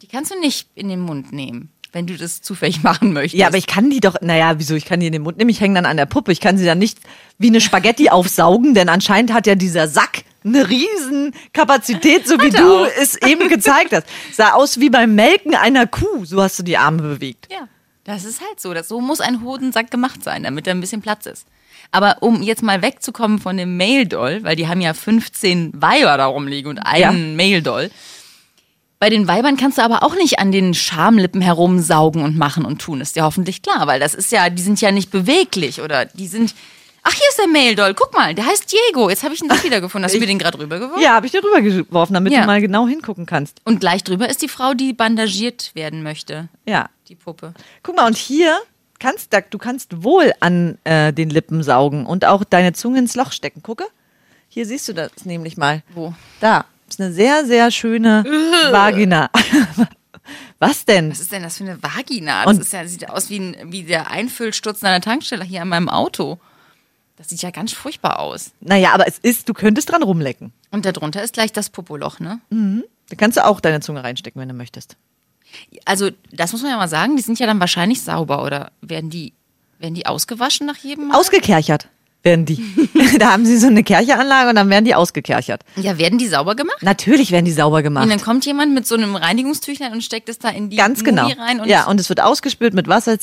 Die 0.03 0.07
kannst 0.07 0.31
du 0.31 0.39
nicht 0.39 0.67
in 0.75 0.87
den 0.87 0.99
Mund 0.99 1.31
nehmen, 1.31 1.71
wenn 1.93 2.05
du 2.05 2.15
das 2.15 2.41
zufällig 2.41 2.83
machen 2.83 3.11
möchtest. 3.13 3.39
ja, 3.39 3.47
aber 3.47 3.57
ich 3.57 3.65
kann 3.65 3.89
die 3.89 4.01
doch, 4.01 4.17
naja, 4.21 4.59
wieso, 4.59 4.75
ich 4.75 4.85
kann 4.85 4.99
die 4.99 5.07
in 5.07 5.13
den 5.13 5.23
Mund 5.23 5.37
nehmen, 5.37 5.49
ich 5.49 5.61
hänge 5.61 5.75
dann 5.75 5.85
an 5.85 5.97
der 5.97 6.05
Puppe. 6.05 6.31
Ich 6.31 6.41
kann 6.41 6.57
sie 6.59 6.65
dann 6.65 6.77
nicht 6.77 6.99
wie 7.39 7.47
eine 7.47 7.61
Spaghetti 7.61 8.09
aufsaugen, 8.11 8.75
denn 8.75 8.89
anscheinend 8.89 9.33
hat 9.33 9.47
ja 9.47 9.55
dieser 9.55 9.87
Sack 9.87 10.23
eine 10.43 10.69
riesen 10.69 11.33
Kapazität, 11.53 12.27
so 12.27 12.39
wie 12.39 12.51
du 12.51 12.83
es 13.01 13.15
eben 13.23 13.49
gezeigt 13.49 13.93
hast. 13.93 14.05
Sah 14.31 14.51
aus 14.53 14.79
wie 14.79 14.89
beim 14.89 15.15
Melken 15.15 15.55
einer 15.55 15.87
Kuh, 15.87 16.23
so 16.23 16.41
hast 16.41 16.59
du 16.59 16.63
die 16.63 16.77
Arme 16.77 17.01
bewegt. 17.01 17.47
Ja, 17.51 17.67
das 18.09 18.25
ist 18.25 18.41
halt 18.41 18.59
so. 18.59 18.73
Das, 18.73 18.87
so 18.87 18.99
muss 19.01 19.21
ein 19.21 19.43
Hodensack 19.43 19.91
gemacht 19.91 20.23
sein, 20.23 20.43
damit 20.43 20.67
da 20.67 20.71
ein 20.71 20.81
bisschen 20.81 21.01
Platz 21.01 21.25
ist. 21.25 21.45
Aber 21.91 22.17
um 22.21 22.43
jetzt 22.43 22.61
mal 22.61 22.81
wegzukommen 22.81 23.39
von 23.39 23.57
dem 23.57 23.77
Mail-Doll, 23.77 24.43
weil 24.43 24.55
die 24.55 24.67
haben 24.67 24.81
ja 24.81 24.93
15 24.93 25.71
Weiber 25.81 26.17
da 26.17 26.25
rumliegen 26.27 26.69
und 26.69 26.79
einen 26.79 27.35
Mail-Doll. 27.35 27.89
Bei 28.99 29.09
den 29.09 29.27
Weibern 29.27 29.55
kannst 29.55 29.77
du 29.77 29.81
aber 29.81 30.03
auch 30.03 30.13
nicht 30.15 30.39
an 30.39 30.51
den 30.51 30.73
Schamlippen 30.73 31.41
herumsaugen 31.41 32.21
und 32.21 32.37
machen 32.37 32.65
und 32.65 32.81
tun. 32.81 32.99
Ist 32.99 33.15
dir 33.15 33.23
hoffentlich 33.23 33.61
klar, 33.61 33.87
weil 33.87 33.99
das 33.99 34.13
ist 34.13 34.31
ja, 34.31 34.49
die 34.49 34.61
sind 34.61 34.81
ja 34.81 34.91
nicht 34.91 35.09
beweglich 35.09 35.81
oder 35.81 36.05
die 36.05 36.27
sind. 36.27 36.53
Ach, 37.01 37.13
hier 37.13 37.25
ist 37.29 37.39
der 37.39 37.47
Mail-Doll. 37.47 37.93
Guck 37.93 38.13
mal, 38.13 38.35
der 38.35 38.45
heißt 38.45 38.71
Diego. 38.71 39.09
Jetzt 39.09 39.23
habe 39.23 39.33
ich 39.33 39.41
ihn 39.41 39.47
doch 39.47 39.63
wieder 39.63 39.79
gefunden. 39.79 40.03
Hast 40.03 40.15
du 40.15 40.19
mir 40.19 40.25
den 40.27 40.37
gerade 40.37 40.59
rübergeworfen? 40.59 41.01
Ja, 41.01 41.13
habe 41.13 41.25
ich 41.25 41.31
dir 41.31 41.41
rübergeworfen, 41.41 42.13
damit 42.13 42.33
Ja. 42.33 42.41
du 42.41 42.45
mal 42.47 42.59
genau 42.59 42.87
hingucken 42.87 43.25
kannst. 43.25 43.61
Und 43.63 43.79
gleich 43.79 44.03
drüber 44.03 44.29
ist 44.29 44.41
die 44.41 44.49
Frau, 44.49 44.73
die 44.73 44.91
bandagiert 44.91 45.71
werden 45.75 46.03
möchte. 46.03 46.49
Ja. 46.67 46.89
Die 47.09 47.15
Puppe. 47.15 47.53
Guck 47.83 47.95
mal, 47.95 48.05
und 48.07 48.15
hier 48.17 48.57
kannst 48.99 49.33
du, 49.33 49.41
du 49.49 49.57
kannst 49.57 50.03
wohl 50.03 50.31
an 50.39 50.77
äh, 50.83 51.11
den 51.11 51.29
Lippen 51.29 51.63
saugen 51.63 52.05
und 52.05 52.23
auch 52.25 52.43
deine 52.43 52.73
Zunge 52.73 52.99
ins 52.99 53.15
Loch 53.15 53.31
stecken. 53.31 53.63
Gucke. 53.63 53.85
Hier 54.47 54.65
siehst 54.65 54.87
du 54.87 54.93
das 54.93 55.25
nämlich 55.25 55.57
mal. 55.57 55.83
Wo? 55.93 56.13
Da. 56.39 56.65
Ist 56.87 56.99
eine 56.99 57.11
sehr, 57.11 57.45
sehr 57.45 57.69
schöne 57.71 58.23
Vagina. 58.71 59.29
Was 60.59 60.85
denn? 60.85 61.11
Was 61.11 61.19
ist 61.19 61.31
denn 61.31 61.43
das 61.43 61.57
für 61.57 61.63
eine 61.63 61.81
Vagina? 61.81 62.45
Das 62.45 62.53
Und- 62.55 62.61
ist 62.61 62.73
ja, 62.73 62.85
sieht 62.87 63.09
aus 63.09 63.29
wie, 63.29 63.39
ein, 63.39 63.57
wie 63.71 63.83
der 63.83 64.09
Einfüllsturz 64.11 64.83
an 64.83 64.91
der 64.91 65.01
Tankstelle 65.01 65.43
hier 65.43 65.61
an 65.61 65.69
meinem 65.69 65.89
Auto. 65.89 66.39
Das 67.15 67.29
sieht 67.29 67.41
ja 67.41 67.51
ganz 67.51 67.73
furchtbar 67.73 68.19
aus. 68.19 68.51
Naja, 68.59 68.93
aber 68.93 69.07
es 69.07 69.17
ist, 69.19 69.49
du 69.49 69.53
könntest 69.53 69.91
dran 69.91 70.03
rumlecken. 70.03 70.53
Und 70.71 70.85
darunter 70.85 71.21
ist 71.23 71.33
gleich 71.33 71.51
das 71.51 71.69
Popoloch, 71.69 72.19
ne? 72.19 72.39
Da 72.49 73.15
kannst 73.17 73.37
du 73.37 73.45
auch 73.45 73.59
deine 73.59 73.81
Zunge 73.81 74.03
reinstecken, 74.03 74.39
wenn 74.41 74.47
du 74.49 74.53
möchtest. 74.55 74.95
Also, 75.85 76.09
das 76.31 76.51
muss 76.51 76.61
man 76.61 76.71
ja 76.71 76.77
mal 76.77 76.87
sagen, 76.87 77.15
die 77.15 77.21
sind 77.23 77.39
ja 77.39 77.47
dann 77.47 77.59
wahrscheinlich 77.59 78.01
sauber, 78.01 78.43
oder 78.43 78.71
werden 78.81 79.09
die, 79.09 79.33
werden 79.79 79.95
die 79.95 80.05
ausgewaschen 80.05 80.67
nach 80.67 80.77
jedem 80.77 81.07
Mal? 81.07 81.17
Ausgekerchert 81.17 81.87
werden 82.21 82.45
die. 82.45 82.61
da 83.19 83.31
haben 83.31 83.45
sie 83.45 83.57
so 83.57 83.67
eine 83.67 83.81
Kercheranlage 83.83 84.49
und 84.49 84.55
dann 84.55 84.69
werden 84.69 84.83
die 84.85 84.93
ausgekerchert. 84.93 85.61
ja, 85.77 85.97
werden 85.97 86.19
die 86.19 86.27
sauber 86.27 86.55
gemacht? 86.55 86.81
Natürlich 86.83 87.31
werden 87.31 87.45
die 87.45 87.51
sauber 87.53 87.77
Und 87.77 87.83
gemacht. 87.83 88.11
dann 88.11 88.21
kommt 88.21 88.45
jemand 88.45 88.73
mit 88.73 88.85
so 88.85 88.95
einem 88.95 89.15
Reinigungstüchlein 89.15 89.93
und 89.93 90.03
steckt 90.03 90.27
es 90.27 90.37
da 90.37 90.49
in 90.49 90.69
die 90.69 90.75
Ganz 90.75 91.03
genau. 91.03 91.27
Rein 91.27 91.61
und 91.61 91.69
ja, 91.69 91.87
und 91.87 91.97
es 91.99 92.09
wird 92.09 92.19
ausgespült 92.21 92.73
mit 92.73 92.87
Wasser, 92.89 93.17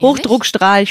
Hochdruckstrahl, 0.00 0.84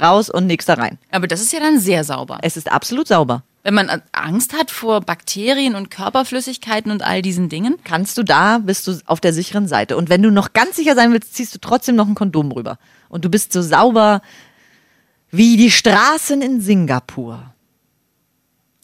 raus 0.00 0.30
und 0.30 0.46
nix 0.46 0.66
da 0.66 0.74
rein. 0.74 0.98
aber 1.10 1.26
das 1.26 1.40
ist 1.40 1.52
ja 1.52 1.60
dann 1.60 1.78
sehr 1.78 2.04
sauber. 2.04 2.38
Es 2.42 2.56
ist 2.56 2.70
absolut 2.70 3.06
sauber. 3.08 3.42
Wenn 3.62 3.74
man 3.74 4.02
Angst 4.12 4.54
hat 4.54 4.70
vor 4.70 5.02
Bakterien 5.02 5.74
und 5.74 5.90
Körperflüssigkeiten 5.90 6.90
und 6.90 7.02
all 7.02 7.20
diesen 7.20 7.48
Dingen, 7.48 7.76
Kannst 7.84 8.16
du 8.16 8.22
da, 8.22 8.58
bist 8.58 8.86
du 8.86 8.98
auf 9.04 9.20
der 9.20 9.32
sicheren 9.32 9.68
Seite. 9.68 9.96
Und 9.96 10.08
wenn 10.08 10.22
du 10.22 10.30
noch 10.30 10.52
ganz 10.52 10.76
sicher 10.76 10.94
sein 10.94 11.12
willst, 11.12 11.34
ziehst 11.34 11.54
du 11.54 11.58
trotzdem 11.58 11.96
noch 11.96 12.08
ein 12.08 12.14
Kondom 12.14 12.52
rüber. 12.52 12.78
Und 13.08 13.24
du 13.24 13.28
bist 13.28 13.52
so 13.52 13.60
sauber 13.60 14.22
wie 15.30 15.56
die 15.56 15.70
Straßen 15.70 16.40
in 16.40 16.60
Singapur. 16.60 17.52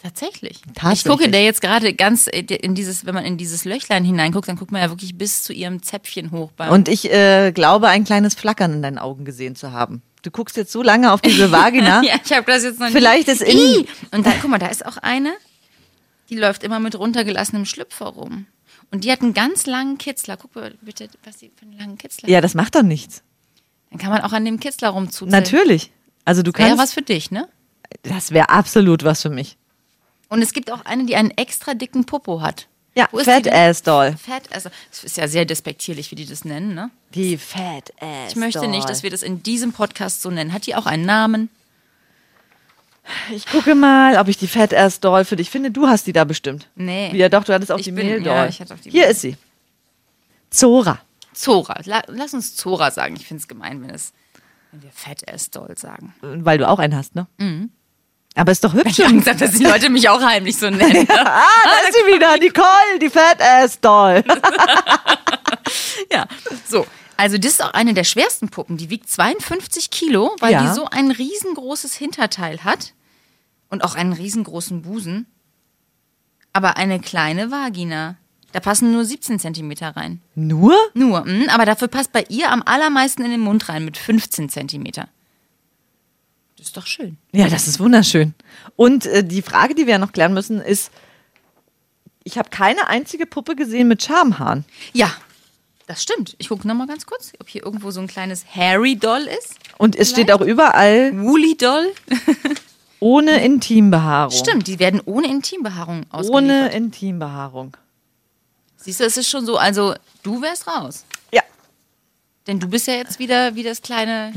Tatsächlich. 0.02 0.60
Tatsächlich. 0.74 0.98
Ich 0.98 1.10
gucke 1.10 1.30
der 1.30 1.42
jetzt 1.42 1.60
gerade 1.60 1.94
ganz 1.94 2.28
äh, 2.28 2.42
in 2.42 2.74
dieses, 2.74 3.06
wenn 3.06 3.14
man 3.14 3.24
in 3.24 3.38
dieses 3.38 3.64
Löchlein 3.64 4.04
hineinguckt, 4.04 4.48
dann 4.48 4.56
guckt 4.56 4.70
man 4.70 4.82
ja 4.82 4.90
wirklich 4.90 5.16
bis 5.16 5.42
zu 5.42 5.52
ihrem 5.52 5.82
Zäpfchen 5.82 6.30
hoch. 6.30 6.52
Und 6.70 6.88
ich 6.88 7.10
äh, 7.10 7.50
glaube, 7.52 7.88
ein 7.88 8.04
kleines 8.04 8.34
Flackern 8.34 8.74
in 8.74 8.82
deinen 8.82 8.98
Augen 8.98 9.24
gesehen 9.24 9.56
zu 9.56 9.72
haben. 9.72 10.02
Du 10.26 10.32
guckst 10.32 10.56
jetzt 10.56 10.72
so 10.72 10.82
lange 10.82 11.12
auf 11.12 11.20
diese 11.20 11.52
Vagina. 11.52 12.02
ja, 12.04 12.16
ich 12.24 12.32
habe 12.32 12.50
das 12.50 12.64
jetzt 12.64 12.80
noch 12.80 12.88
Vielleicht 12.88 13.28
nicht. 13.28 13.42
ist 13.42 13.48
in-! 13.48 13.86
Und 14.10 14.26
da, 14.26 14.32
guck 14.42 14.50
mal, 14.50 14.58
da 14.58 14.66
ist 14.66 14.84
auch 14.84 14.96
eine, 14.96 15.32
die 16.30 16.34
läuft 16.34 16.64
immer 16.64 16.80
mit 16.80 16.98
runtergelassenem 16.98 17.64
Schlüpfer 17.64 18.06
rum. 18.06 18.46
Und 18.90 19.04
die 19.04 19.12
hat 19.12 19.22
einen 19.22 19.34
ganz 19.34 19.66
langen 19.66 19.98
Kitzler. 19.98 20.36
Guck 20.36 20.56
mal 20.56 20.74
bitte, 20.80 21.08
was 21.22 21.38
sie 21.38 21.52
für 21.54 21.62
einen 21.62 21.78
langen 21.78 21.96
Kitzler 21.96 22.28
Ja, 22.28 22.40
das 22.40 22.54
macht 22.54 22.74
doch 22.74 22.82
nichts. 22.82 23.22
Dann 23.90 24.00
kann 24.00 24.10
man 24.10 24.20
auch 24.22 24.32
an 24.32 24.44
dem 24.44 24.58
Kitzler 24.58 24.88
rumzuzeln. 24.88 25.30
Natürlich. 25.30 25.92
Also 26.24 26.42
du 26.42 26.52
Wäre 26.52 26.70
kannst. 26.70 26.82
was 26.82 26.92
für 26.92 27.02
dich, 27.02 27.30
ne? 27.30 27.48
das 28.02 28.32
wäre 28.32 28.48
absolut 28.48 29.04
was 29.04 29.22
für 29.22 29.30
mich. 29.30 29.56
Und 30.28 30.42
es 30.42 30.52
gibt 30.52 30.72
auch 30.72 30.84
eine, 30.86 31.04
die 31.06 31.14
einen 31.14 31.30
extra 31.30 31.74
dicken 31.74 32.04
Popo 32.04 32.40
hat. 32.40 32.66
Ja, 32.96 33.08
Fat? 33.12 33.46
Ass 33.52 33.82
Doll. 33.82 34.16
Fat 34.16 34.44
Ass. 34.54 34.64
Das 34.90 35.04
ist 35.04 35.16
ja 35.18 35.28
sehr 35.28 35.44
despektierlich, 35.44 36.10
wie 36.10 36.14
die 36.14 36.24
das 36.26 36.44
nennen, 36.46 36.74
ne? 36.74 36.90
Die 37.14 37.36
Fat 37.36 37.92
Ass 38.00 38.30
Ich 38.30 38.36
möchte 38.36 38.60
Doll. 38.60 38.68
nicht, 38.68 38.88
dass 38.88 39.02
wir 39.02 39.10
das 39.10 39.22
in 39.22 39.42
diesem 39.42 39.72
Podcast 39.72 40.22
so 40.22 40.30
nennen. 40.30 40.52
Hat 40.52 40.66
die 40.66 40.74
auch 40.74 40.86
einen 40.86 41.04
Namen? 41.04 41.50
Ich 43.30 43.46
gucke 43.46 43.74
mal, 43.74 44.16
ob 44.18 44.28
ich 44.28 44.36
die 44.38 44.48
Fat 44.48 44.74
Ass 44.74 44.98
Doll 45.00 45.24
für 45.24 45.36
dich 45.36 45.50
finde. 45.50 45.70
Du 45.70 45.86
hast 45.86 46.06
die 46.06 46.12
da 46.12 46.24
bestimmt. 46.24 46.68
Nee. 46.74 47.14
Ja, 47.14 47.28
doch, 47.28 47.44
du 47.44 47.52
hattest 47.52 47.70
auch 47.70 47.78
Ich 47.78 47.84
die 47.84 47.92
bin- 47.92 48.08
ja, 48.24 48.40
Doll. 48.42 48.48
ich 48.48 48.60
hatte 48.60 48.74
auch 48.74 48.78
die 48.80 48.90
Hier 48.90 49.02
Mehl. 49.02 49.10
ist 49.10 49.20
sie. 49.20 49.36
Zora. 50.50 50.98
Zora. 51.32 51.78
La 51.84 52.02
lass 52.08 52.32
uns 52.34 52.56
Zora 52.56 52.90
sagen. 52.90 53.14
Ich 53.16 53.26
finde 53.26 53.42
es 53.42 53.46
gemein, 53.48 53.82
wenn, 53.82 53.90
es, 53.90 54.12
wenn 54.72 54.82
wir 54.82 54.90
Fat 54.90 55.30
Ass 55.30 55.50
Doll 55.50 55.76
sagen. 55.76 56.14
Weil 56.22 56.58
du 56.58 56.66
auch 56.68 56.78
einen 56.78 56.96
hast, 56.96 57.14
ne? 57.14 57.26
Mhm. 57.36 57.70
Aber 58.36 58.52
ist 58.52 58.62
doch 58.62 58.74
hübsch. 58.74 58.98
Ich 58.98 59.04
habe 59.04 59.14
gesagt, 59.16 59.40
dass 59.40 59.52
die 59.52 59.64
Leute 59.64 59.88
mich 59.88 60.08
auch 60.08 60.20
heimlich 60.22 60.56
so 60.58 60.68
nennen. 60.70 61.06
ah, 61.10 61.42
da 61.64 61.88
ist 61.88 61.94
sie 61.96 62.14
wieder. 62.14 62.36
Nicole, 62.38 62.98
die 63.00 63.08
Fat 63.10 63.40
Ass 63.42 63.80
Doll. 63.80 64.22
ja, 66.12 66.26
so. 66.68 66.86
Also 67.16 67.38
das 67.38 67.52
ist 67.52 67.62
auch 67.64 67.72
eine 67.72 67.94
der 67.94 68.04
schwersten 68.04 68.50
Puppen. 68.50 68.76
Die 68.76 68.90
wiegt 68.90 69.08
52 69.08 69.90
Kilo, 69.90 70.36
weil 70.40 70.52
Ja. 70.52 70.62
die 70.62 70.74
so 70.74 70.84
ein 70.86 71.10
riesengroßes 71.10 71.94
Hinterteil 71.94 72.62
hat 72.62 72.92
und 73.70 73.82
auch 73.82 73.94
einen 73.94 74.12
riesengroßen 74.12 74.82
Busen. 74.82 75.26
Aber 76.52 76.76
eine 76.76 77.00
kleine 77.00 77.50
Vagina. 77.50 78.16
Da 78.52 78.60
passen 78.60 78.92
nur 78.92 79.04
17 79.04 79.38
Zentimeter 79.38 79.96
rein. 79.96 80.20
Nur? 80.34 80.76
Nur, 80.94 81.24
mh, 81.24 81.52
aber 81.52 81.64
dafür 81.66 81.88
passt 81.88 82.12
bei 82.12 82.24
ihr 82.28 82.50
am 82.50 82.62
allermeisten 82.64 83.22
in 83.24 83.30
den 83.30 83.40
Mund 83.40 83.68
rein 83.68 83.84
mit 83.84 83.96
15 83.98 84.48
Zentimeter. 84.50 85.08
Das 86.56 86.68
ist 86.68 86.76
doch 86.76 86.86
schön. 86.86 87.18
Ja, 87.32 87.48
das 87.48 87.68
ist 87.68 87.80
wunderschön. 87.80 88.34
Und 88.76 89.06
äh, 89.06 89.22
die 89.22 89.42
Frage, 89.42 89.74
die 89.74 89.86
wir 89.86 89.94
ja 89.94 89.98
noch 89.98 90.12
klären 90.12 90.32
müssen, 90.34 90.60
ist, 90.60 90.90
ich 92.24 92.38
habe 92.38 92.50
keine 92.50 92.88
einzige 92.88 93.26
Puppe 93.26 93.54
gesehen 93.56 93.88
mit 93.88 94.02
Schamhaaren. 94.02 94.64
Ja, 94.92 95.12
das 95.86 96.02
stimmt. 96.02 96.34
Ich 96.38 96.48
gucke 96.48 96.66
nochmal 96.66 96.88
ganz 96.88 97.06
kurz, 97.06 97.32
ob 97.40 97.48
hier 97.48 97.64
irgendwo 97.64 97.90
so 97.90 98.00
ein 98.00 98.08
kleines 98.08 98.44
Harry-Doll 98.54 99.28
ist. 99.38 99.54
Und 99.78 99.94
es 99.94 100.10
steht 100.10 100.32
auch 100.32 100.40
überall 100.40 101.12
Woolly-Doll. 101.16 101.92
ohne 103.00 103.44
Intimbehaarung. 103.44 104.36
Stimmt, 104.36 104.66
die 104.66 104.78
werden 104.78 105.00
ohne 105.04 105.28
Intimbehaarung 105.28 106.06
ausgeliefert. 106.10 106.34
Ohne 106.34 106.72
Intimbehaarung. 106.72 107.76
Siehst 108.76 109.00
du, 109.00 109.04
es 109.04 109.16
ist 109.16 109.28
schon 109.28 109.46
so, 109.46 109.58
also 109.58 109.94
du 110.22 110.42
wärst 110.42 110.66
raus. 110.66 111.04
Ja. 111.32 111.42
Denn 112.46 112.58
du 112.58 112.68
bist 112.68 112.86
ja 112.86 112.94
jetzt 112.94 113.18
wieder 113.18 113.54
wie 113.54 113.62
das 113.62 113.82
kleine, 113.82 114.32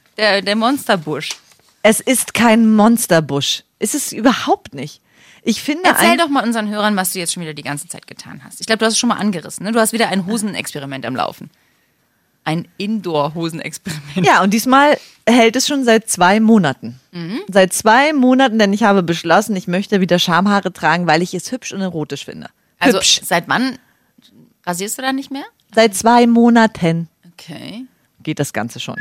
der, 0.16 0.40
der 0.40 0.56
Monsterbusch. 0.56 1.30
Es 1.86 2.00
ist 2.00 2.32
kein 2.32 2.72
Monsterbusch. 2.74 3.62
Ist 3.78 3.94
es 3.94 4.10
überhaupt 4.12 4.74
nicht. 4.74 5.02
Ich 5.42 5.60
finde 5.62 5.82
Erzähl 5.84 6.16
doch 6.16 6.30
mal 6.30 6.42
unseren 6.42 6.70
Hörern, 6.70 6.96
was 6.96 7.12
du 7.12 7.18
jetzt 7.18 7.34
schon 7.34 7.42
wieder 7.42 7.52
die 7.52 7.62
ganze 7.62 7.86
Zeit 7.88 8.06
getan 8.06 8.40
hast. 8.42 8.58
Ich 8.60 8.66
glaube, 8.66 8.78
du 8.78 8.86
hast 8.86 8.94
es 8.94 8.98
schon 8.98 9.10
mal 9.10 9.18
angerissen. 9.18 9.66
Ne? 9.66 9.72
Du 9.72 9.78
hast 9.78 9.92
wieder 9.92 10.08
ein 10.08 10.24
Hosenexperiment 10.24 11.04
am 11.04 11.14
Laufen. 11.14 11.50
Ein 12.42 12.66
Indoor-Hosenexperiment. 12.78 14.26
Ja, 14.26 14.42
und 14.42 14.54
diesmal 14.54 14.96
hält 15.28 15.56
es 15.56 15.66
schon 15.68 15.84
seit 15.84 16.08
zwei 16.08 16.40
Monaten. 16.40 16.98
Mhm. 17.12 17.40
Seit 17.52 17.74
zwei 17.74 18.14
Monaten, 18.14 18.58
denn 18.58 18.72
ich 18.72 18.82
habe 18.82 19.02
beschlossen, 19.02 19.54
ich 19.54 19.68
möchte 19.68 20.00
wieder 20.00 20.18
Schamhaare 20.18 20.72
tragen, 20.72 21.06
weil 21.06 21.20
ich 21.20 21.34
es 21.34 21.52
hübsch 21.52 21.74
und 21.74 21.82
erotisch 21.82 22.24
finde. 22.24 22.48
Also 22.78 22.96
hübsch. 22.96 23.20
seit 23.22 23.46
wann 23.46 23.78
rasierst 24.64 24.96
du 24.96 25.02
da 25.02 25.12
nicht 25.12 25.30
mehr? 25.30 25.44
Seit 25.74 25.94
zwei 25.94 26.26
Monaten 26.26 27.08
Okay. 27.32 27.84
geht 28.22 28.38
das 28.38 28.54
Ganze 28.54 28.80
schon. 28.80 28.96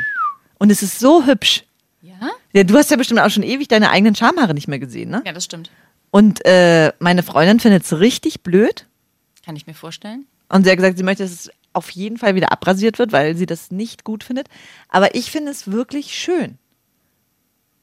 Und 0.60 0.70
es 0.70 0.84
ist 0.84 1.00
so 1.00 1.26
hübsch. 1.26 1.64
Ja? 2.54 2.64
Du 2.64 2.76
hast 2.76 2.90
ja 2.92 2.98
bestimmt 2.98 3.20
auch 3.20 3.30
schon 3.30 3.44
ewig 3.44 3.68
deine 3.68 3.90
eigenen 3.90 4.16
Schamhaare 4.16 4.54
nicht 4.54 4.68
mehr 4.68 4.80
gesehen, 4.80 5.10
ne? 5.10 5.22
Ja, 5.26 5.34
das 5.34 5.46
stimmt. 5.46 5.70
Und 6.12 6.46
äh, 6.46 6.94
meine 7.00 7.24
Freundin 7.24 7.60
findet 7.60 7.84
es 7.84 8.00
richtig 8.00 8.42
blöd. 8.42 8.86
Kann 9.44 9.56
ich 9.56 9.68
mir 9.68 9.74
vorstellen. 9.74 10.26
Und 10.50 10.64
sie 10.64 10.70
hat 10.70 10.78
gesagt, 10.78 10.98
sie 10.98 11.04
möchte, 11.04 11.24
dass 11.24 11.32
es 11.32 11.52
auf 11.74 11.90
jeden 11.90 12.18
Fall 12.18 12.36
wieder 12.36 12.52
abrasiert 12.52 13.00
wird, 13.00 13.12
weil 13.12 13.36
sie 13.36 13.48
das 13.48 13.72
nicht 13.72 14.04
gut 14.04 14.24
findet. 14.24 14.48
Aber 14.90 15.16
ich 15.16 15.32
finde 15.32 15.52
es 15.52 15.72
wirklich 15.72 16.14
schön. 16.14 16.60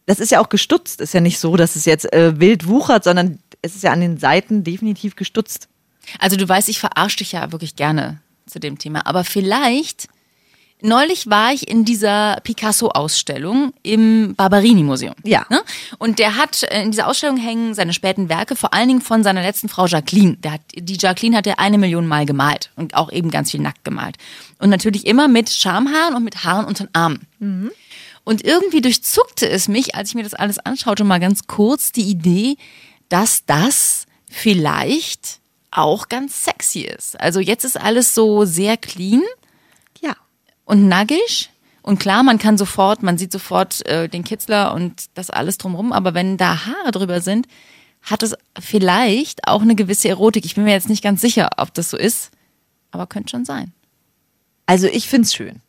Das 0.06 0.20
ist 0.20 0.30
ja 0.30 0.40
auch 0.40 0.48
gestutzt. 0.48 1.00
Ist 1.00 1.14
ja 1.14 1.20
nicht 1.20 1.38
so, 1.38 1.56
dass 1.56 1.76
es 1.76 1.84
jetzt 1.84 2.12
äh, 2.12 2.38
wild 2.38 2.68
wuchert, 2.68 3.04
sondern 3.04 3.40
es 3.62 3.74
ist 3.74 3.82
ja 3.82 3.92
an 3.92 4.00
den 4.00 4.18
Seiten 4.18 4.64
definitiv 4.64 5.16
gestutzt. 5.16 5.68
Also 6.18 6.36
du 6.36 6.48
weißt, 6.48 6.68
ich 6.68 6.80
verarsche 6.80 7.18
dich 7.18 7.32
ja 7.32 7.52
wirklich 7.52 7.76
gerne 7.76 8.20
zu 8.46 8.58
dem 8.58 8.78
Thema. 8.78 9.06
Aber 9.06 9.24
vielleicht, 9.24 10.08
neulich 10.82 11.28
war 11.28 11.52
ich 11.52 11.68
in 11.68 11.84
dieser 11.84 12.40
Picasso-Ausstellung 12.42 13.72
im 13.82 14.34
Barberini-Museum. 14.34 15.14
Ja. 15.24 15.46
Ne? 15.50 15.62
Und 15.98 16.18
der 16.18 16.36
hat, 16.36 16.62
äh, 16.64 16.82
in 16.82 16.90
dieser 16.90 17.08
Ausstellung 17.08 17.36
hängen 17.36 17.74
seine 17.74 17.92
späten 17.92 18.28
Werke, 18.28 18.56
vor 18.56 18.74
allen 18.74 18.88
Dingen 18.88 19.00
von 19.00 19.22
seiner 19.22 19.42
letzten 19.42 19.68
Frau 19.68 19.86
Jacqueline. 19.86 20.36
Der 20.36 20.52
hat, 20.52 20.60
die 20.74 20.96
Jacqueline 20.98 21.36
hat 21.36 21.46
er 21.46 21.58
eine 21.58 21.78
Million 21.78 22.06
Mal 22.06 22.26
gemalt 22.26 22.70
und 22.76 22.94
auch 22.94 23.12
eben 23.12 23.30
ganz 23.30 23.50
viel 23.50 23.60
nackt 23.60 23.84
gemalt. 23.84 24.16
Und 24.58 24.70
natürlich 24.70 25.06
immer 25.06 25.28
mit 25.28 25.50
Schamhaaren 25.50 26.14
und 26.14 26.24
mit 26.24 26.44
Haaren 26.44 26.66
unter 26.66 26.84
den 26.84 26.94
Armen. 26.94 27.26
Und 28.24 28.44
irgendwie 28.44 28.80
durchzuckte 28.80 29.48
es 29.48 29.68
mich, 29.68 29.94
als 29.94 30.10
ich 30.10 30.14
mir 30.14 30.22
das 30.22 30.34
alles 30.34 30.58
anschaute, 30.58 31.04
mal 31.04 31.20
ganz 31.20 31.46
kurz 31.46 31.92
die 31.92 32.02
Idee, 32.02 32.56
dass 33.08 33.44
das 33.44 34.06
vielleicht 34.28 35.40
auch 35.70 36.08
ganz 36.08 36.44
sexy 36.44 36.80
ist. 36.80 37.20
Also 37.20 37.40
jetzt 37.40 37.64
ist 37.64 37.80
alles 37.80 38.14
so 38.14 38.44
sehr 38.44 38.76
clean. 38.76 39.22
Und 40.70 40.88
nackig. 40.88 41.50
Und 41.82 41.98
klar, 41.98 42.22
man 42.22 42.38
kann 42.38 42.56
sofort, 42.56 43.02
man 43.02 43.18
sieht 43.18 43.32
sofort 43.32 43.84
äh, 43.86 44.08
den 44.08 44.22
Kitzler 44.22 44.74
und 44.74 45.06
das 45.14 45.30
alles 45.30 45.58
drumrum, 45.58 45.92
aber 45.92 46.14
wenn 46.14 46.36
da 46.36 46.66
Haare 46.66 46.92
drüber 46.92 47.20
sind, 47.20 47.46
hat 48.02 48.22
es 48.22 48.36
vielleicht 48.58 49.48
auch 49.48 49.62
eine 49.62 49.74
gewisse 49.74 50.08
Erotik. 50.08 50.44
Ich 50.44 50.54
bin 50.54 50.64
mir 50.64 50.72
jetzt 50.72 50.88
nicht 50.88 51.02
ganz 51.02 51.20
sicher, 51.20 51.50
ob 51.56 51.74
das 51.74 51.90
so 51.90 51.96
ist, 51.96 52.30
aber 52.92 53.06
könnte 53.06 53.30
schon 53.30 53.44
sein. 53.44 53.72
Also 54.66 54.86
ich 54.86 55.08
finde 55.08 55.26
es 55.26 55.34
schön. 55.34 55.60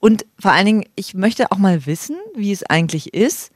Und 0.00 0.26
vor 0.38 0.52
allen 0.52 0.66
Dingen, 0.66 0.84
ich 0.96 1.14
möchte 1.14 1.50
auch 1.52 1.58
mal 1.58 1.86
wissen, 1.86 2.16
wie 2.34 2.52
es 2.52 2.64
eigentlich 2.64 3.14
ist, 3.14 3.52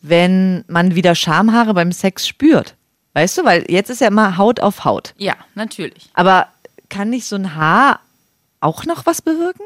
wenn 0.00 0.64
man 0.68 0.94
wieder 0.94 1.14
Schamhaare 1.14 1.74
beim 1.74 1.92
Sex 1.92 2.26
spürt. 2.26 2.76
Weißt 3.14 3.38
du, 3.38 3.44
weil 3.44 3.64
jetzt 3.70 3.90
ist 3.90 4.00
ja 4.00 4.08
immer 4.08 4.36
Haut 4.36 4.60
auf 4.60 4.84
Haut. 4.84 5.14
Ja, 5.16 5.34
natürlich. 5.54 6.08
Aber 6.14 6.48
kann 6.88 7.10
nicht 7.10 7.26
so 7.26 7.36
ein 7.36 7.54
Haar 7.54 8.00
auch 8.60 8.84
noch 8.84 9.06
was 9.06 9.22
bewirken? 9.22 9.64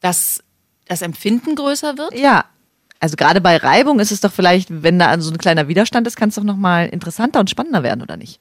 Dass 0.00 0.42
das 0.86 1.02
Empfinden 1.02 1.54
größer 1.54 1.98
wird? 1.98 2.18
Ja. 2.18 2.44
Also 3.00 3.16
gerade 3.16 3.40
bei 3.40 3.56
Reibung 3.56 4.00
ist 4.00 4.10
es 4.10 4.20
doch 4.20 4.32
vielleicht, 4.32 4.82
wenn 4.82 4.98
da 4.98 5.20
so 5.20 5.30
ein 5.30 5.38
kleiner 5.38 5.68
Widerstand 5.68 6.06
ist, 6.06 6.16
kann 6.16 6.30
es 6.30 6.34
doch 6.34 6.42
noch 6.42 6.56
mal 6.56 6.88
interessanter 6.88 7.38
und 7.40 7.48
spannender 7.48 7.82
werden, 7.82 8.02
oder 8.02 8.16
nicht? 8.16 8.40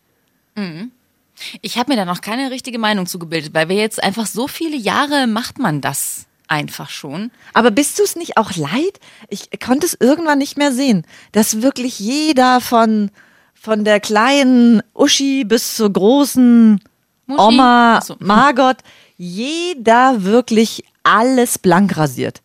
Ich 1.61 1.77
habe 1.77 1.91
mir 1.91 1.97
da 1.97 2.05
noch 2.05 2.21
keine 2.21 2.49
richtige 2.49 2.79
Meinung 2.79 3.05
zugebildet, 3.05 3.53
weil 3.53 3.69
wir 3.69 3.75
jetzt 3.75 4.01
einfach 4.01 4.25
so 4.25 4.47
viele 4.47 4.75
Jahre 4.75 5.27
macht 5.27 5.59
man 5.59 5.81
das 5.81 6.25
einfach 6.47 6.89
schon. 6.89 7.31
Aber 7.53 7.71
bist 7.71 7.99
du 7.99 8.03
es 8.03 8.15
nicht 8.15 8.37
auch 8.37 8.55
leid? 8.55 8.99
Ich 9.29 9.49
konnte 9.59 9.85
es 9.85 9.97
irgendwann 9.99 10.39
nicht 10.39 10.57
mehr 10.57 10.71
sehen, 10.71 11.05
dass 11.33 11.61
wirklich 11.61 11.99
jeder 11.99 12.61
von, 12.61 13.11
von 13.53 13.83
der 13.83 13.99
kleinen 13.99 14.81
Uschi 14.93 15.43
bis 15.43 15.75
zur 15.75 15.91
großen 15.91 16.79
Muschi? 17.27 17.41
Oma 17.41 18.01
so. 18.01 18.15
Margot, 18.19 18.77
jeder 19.17 20.23
wirklich 20.23 20.83
alles 21.03 21.59
blank 21.59 21.97
rasiert. 21.97 22.41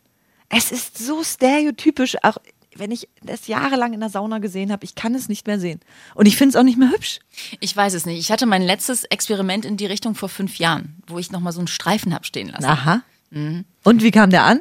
Es 0.48 0.72
ist 0.72 0.98
so 0.98 1.22
stereotypisch, 1.24 2.16
auch 2.22 2.36
wenn 2.74 2.90
ich 2.90 3.08
das 3.22 3.46
jahrelang 3.46 3.92
in 3.92 4.00
der 4.00 4.08
Sauna 4.08 4.38
gesehen 4.38 4.72
habe, 4.72 4.84
ich 4.84 4.94
kann 4.94 5.14
es 5.14 5.28
nicht 5.28 5.46
mehr 5.46 5.60
sehen. 5.60 5.80
Und 6.14 6.26
ich 6.26 6.36
finde 6.36 6.50
es 6.50 6.56
auch 6.56 6.62
nicht 6.64 6.78
mehr 6.78 6.90
hübsch. 6.90 7.20
Ich 7.60 7.76
weiß 7.76 7.92
es 7.94 8.06
nicht. 8.06 8.18
Ich 8.18 8.32
hatte 8.32 8.46
mein 8.46 8.62
letztes 8.62 9.04
Experiment 9.04 9.64
in 9.64 9.76
die 9.76 9.86
Richtung 9.86 10.14
vor 10.14 10.28
fünf 10.28 10.56
Jahren, 10.56 11.02
wo 11.06 11.18
ich 11.18 11.30
nochmal 11.30 11.52
so 11.52 11.60
einen 11.60 11.68
Streifen 11.68 12.14
hab 12.14 12.24
stehen 12.24 12.48
lassen. 12.48 12.64
Aha. 12.64 13.02
Mhm. 13.30 13.64
Und 13.82 14.02
wie 14.02 14.10
kam 14.10 14.30
der 14.30 14.44
an? 14.44 14.60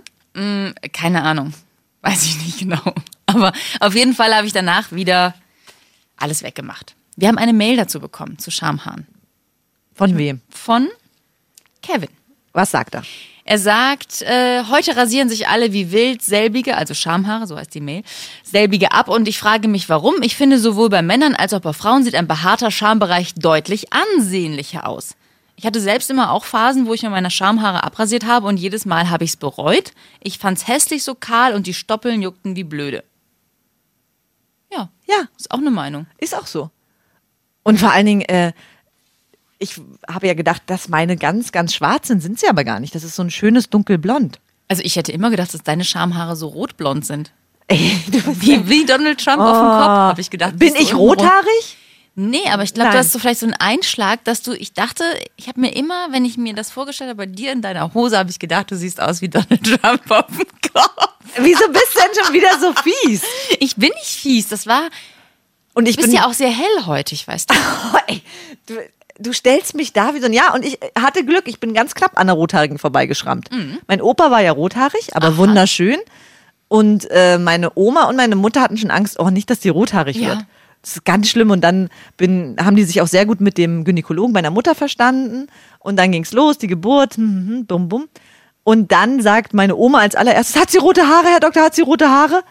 Keine 0.94 1.24
Ahnung. 1.24 1.54
Weiß 2.02 2.24
ich 2.26 2.38
nicht 2.38 2.60
genau. 2.60 2.94
Aber 3.26 3.54
auf 3.80 3.96
jeden 3.96 4.14
Fall 4.14 4.36
habe 4.36 4.48
ich 4.48 4.54
danach 4.54 4.92
wieder 4.92 5.34
alles 6.18 6.44
weggemacht. 6.44 6.96
Wir 7.16 7.28
haben 7.28 7.38
eine 7.38 7.54
Mail 7.54 7.78
dazu 7.78 8.00
bekommen, 8.00 8.40
zu 8.40 8.52
Schamhaaren. 8.52 9.08
Von 9.94 10.18
wem? 10.18 10.42
Von 10.50 10.90
Kevin. 11.82 12.10
Was 12.54 12.72
sagt 12.72 12.96
er? 12.96 13.04
Er 13.44 13.58
sagt, 13.58 14.22
äh, 14.22 14.64
heute 14.70 14.96
rasieren 14.96 15.28
sich 15.28 15.48
alle 15.48 15.74
wie 15.74 15.92
wild 15.92 16.22
selbige, 16.22 16.78
also 16.78 16.94
Schamhaare, 16.94 17.48
so 17.48 17.58
heißt 17.58 17.74
die 17.74 17.82
Mail, 17.82 18.04
selbige 18.44 18.92
ab 18.92 19.08
und 19.08 19.28
ich 19.28 19.40
frage 19.40 19.68
mich 19.68 19.90
warum. 19.90 20.22
Ich 20.22 20.36
finde, 20.36 20.60
sowohl 20.60 20.90
bei 20.90 21.02
Männern 21.02 21.36
als 21.36 21.54
auch 21.54 21.60
bei 21.60 21.74
Frauen 21.74 22.04
sieht 22.04 22.16
ein 22.16 22.28
behaarter 22.28 22.70
Schambereich 22.72 23.34
deutlich 23.34 23.88
ansehnlicher 23.92 24.88
aus. 24.88 25.16
Ich 25.56 25.66
hatte 25.66 25.82
selbst 25.82 26.10
immer 26.10 26.32
auch 26.32 26.46
Phasen, 26.46 26.86
wo 26.86 26.94
ich 26.94 27.04
mir 27.04 27.10
meine 27.10 27.32
Schamhaare 27.32 27.84
abrasiert 27.84 28.26
habe 28.26 28.48
und 28.48 28.58
jedes 28.58 28.86
Mal 28.86 29.10
habe 29.10 29.24
ich 29.24 29.32
es 29.32 29.38
bereut. 29.38 29.92
Ich 30.20 30.38
fand's 30.38 30.68
hässlich 30.68 31.04
so 31.04 31.16
kahl 31.16 31.54
und 31.54 31.68
die 31.68 31.74
Stoppeln 31.74 32.22
juckten 32.22 32.56
wie 32.56 32.64
blöde. 32.64 33.04
Ja, 34.72 34.90
Ja, 35.08 35.28
ist 35.38 35.52
auch 35.52 35.58
eine 35.58 35.72
Meinung. 35.72 36.08
Ist 36.18 36.36
auch 36.36 36.48
so. 36.48 36.70
Und 37.64 37.80
vor 37.80 37.92
allen 37.92 38.06
Dingen, 38.06 38.22
äh, 38.22 38.54
ich 39.62 39.80
habe 40.12 40.28
ja 40.28 40.34
gedacht, 40.34 40.64
dass 40.66 40.90
meine 40.90 41.16
ganz, 41.16 41.52
ganz 41.52 41.74
schwarz 41.76 42.08
sind, 42.08 42.22
sind 42.22 42.40
sie 42.40 42.48
aber 42.48 42.64
gar 42.64 42.80
nicht. 42.80 42.96
Das 42.96 43.04
ist 43.04 43.16
so 43.16 43.24
ein 43.24 43.30
schönes 43.30 43.70
dunkelblond. 43.70 44.40
Also 44.68 44.82
ich 44.84 44.96
hätte 44.96 45.12
immer 45.12 45.30
gedacht, 45.30 45.54
dass 45.54 45.64
deine 45.64 45.84
Schamhaare 45.84 46.36
so 46.36 46.48
rotblond 46.48 47.06
sind. 47.06 47.32
Ey, 47.68 48.02
Wie, 48.40 48.68
wie 48.68 48.86
Donald 48.86 49.24
Trump 49.24 49.40
auf 49.40 49.58
dem 49.58 49.70
Kopf, 49.70 49.88
habe 49.88 50.22
ich 50.22 50.30
gedacht. 50.30 50.54
Oh. 50.56 50.58
Bin 50.58 50.76
ich 50.76 50.96
rothaarig? 50.96 51.78
Nee, 52.16 52.50
aber 52.52 52.64
ich 52.64 52.74
glaube, 52.74 52.92
du 52.92 52.98
hast 52.98 53.14
so 53.14 53.20
vielleicht 53.20 53.40
so 53.40 53.46
einen 53.46 53.56
Einschlag, 53.56 54.24
dass 54.26 54.42
du, 54.42 54.52
ich 54.54 54.74
dachte, 54.74 55.04
ich 55.38 55.48
habe 55.48 55.62
mir 55.62 55.74
immer, 55.74 56.12
wenn 56.12 56.26
ich 56.26 56.38
mir 56.38 56.54
das 56.54 56.70
vorgestellt 56.70 57.10
habe, 57.12 57.20
bei 57.20 57.26
dir 57.26 57.54
in 57.54 57.62
deiner 57.62 57.94
Hose, 57.94 58.18
habe 58.18 58.30
ich 58.30 58.40
gedacht, 58.40 58.70
du 58.72 58.76
siehst 58.76 59.00
aus 59.00 59.22
wie 59.22 59.30
Donald 59.30 59.64
Trump 59.82 60.12
auf 60.12 60.26
dem 60.28 60.46
Kopf. 60.74 61.08
Wieso 61.38 61.70
bist 61.70 61.96
du 61.96 62.00
denn 62.00 62.26
schon 62.26 62.34
wieder 62.34 62.60
so 62.60 62.74
fies? 62.74 63.24
Ich 63.60 63.76
bin 63.78 63.90
nicht 63.90 64.20
fies, 64.20 64.50
das 64.50 64.68
war, 64.68 64.90
Und 65.74 65.88
ich 65.88 65.96
du 65.96 66.02
bist 66.02 66.14
bin 66.14 66.22
ja 66.22 66.28
auch 66.28 66.34
sehr 66.34 66.50
hellhäutig, 66.50 67.28
weißt 67.28 67.52
du. 67.52 67.56
Oh, 67.56 67.98
ey, 68.08 68.22
du, 68.66 68.76
du 69.22 69.34
stellst 69.34 69.76
mich 69.76 69.94
da 69.94 70.14
wie 70.16 70.20
so 70.20 70.26
ein 70.26 70.34
Ja, 70.34 70.54
und 70.54 70.66
ich 70.66 70.80
hatte 70.98 71.24
Glück, 71.26 71.44
ich 71.48 71.60
bin 71.60 71.74
ganz 71.74 71.96
knapp 71.96 72.20
an 72.20 72.28
der 72.28 72.36
Rothaarigen 72.36 72.78
vorbeigeschrammt. 72.78 73.50
Mein 73.88 74.02
Opa 74.02 74.32
war 74.32 74.42
ja 74.42 74.52
rothaarig, 74.52 75.16
aber 75.16 75.38
wunderschön. 75.38 75.98
Und 76.68 77.10
äh, 77.12 77.38
meine 77.38 77.72
Oma 77.76 78.06
und 78.06 78.16
meine 78.16 78.36
Mutter 78.36 78.62
hatten 78.62 78.78
schon 78.78 78.92
Angst, 78.92 79.20
oh, 79.20 79.30
nicht, 79.30 79.50
dass 79.50 79.60
die 79.60 79.70
rothaarig 79.70 80.16
Ja. 80.18 80.30
wird. 80.30 80.46
Das 80.82 80.94
ist 80.96 81.06
ganz 81.06 81.30
schlimm. 81.30 81.52
Und 81.52 81.62
dann 81.62 81.90
bin, 82.18 82.56
haben 82.60 82.76
die 82.76 82.84
sich 82.84 83.02
auch 83.02 83.08
sehr 83.08 83.26
gut 83.26 83.40
mit 83.42 83.58
dem 83.58 83.84
Gynäkologen 83.84 84.32
meiner 84.34 84.50
Mutter 84.52 84.74
verstanden. 84.74 85.48
Und 85.80 85.98
dann 86.00 86.12
ging's 86.12 86.32
los, 86.32 86.58
die 86.58 86.68
Geburt, 86.68 87.18
hm, 87.18 87.48
hm, 87.48 87.66
bum, 87.66 87.90
bum. 87.90 88.08
Und 88.64 88.92
dann 88.92 89.22
sagt 89.22 89.54
meine 89.54 89.76
Oma 89.76 90.00
als 90.00 90.16
allererstes, 90.16 90.60
hat 90.60 90.72
sie 90.72 90.78
rote 90.78 91.08
Haare, 91.08 91.28
Herr 91.28 91.40
Doktor, 91.40 91.64
hat 91.64 91.76
sie 91.76 91.82
rote 91.82 92.10
Haare? 92.10 92.42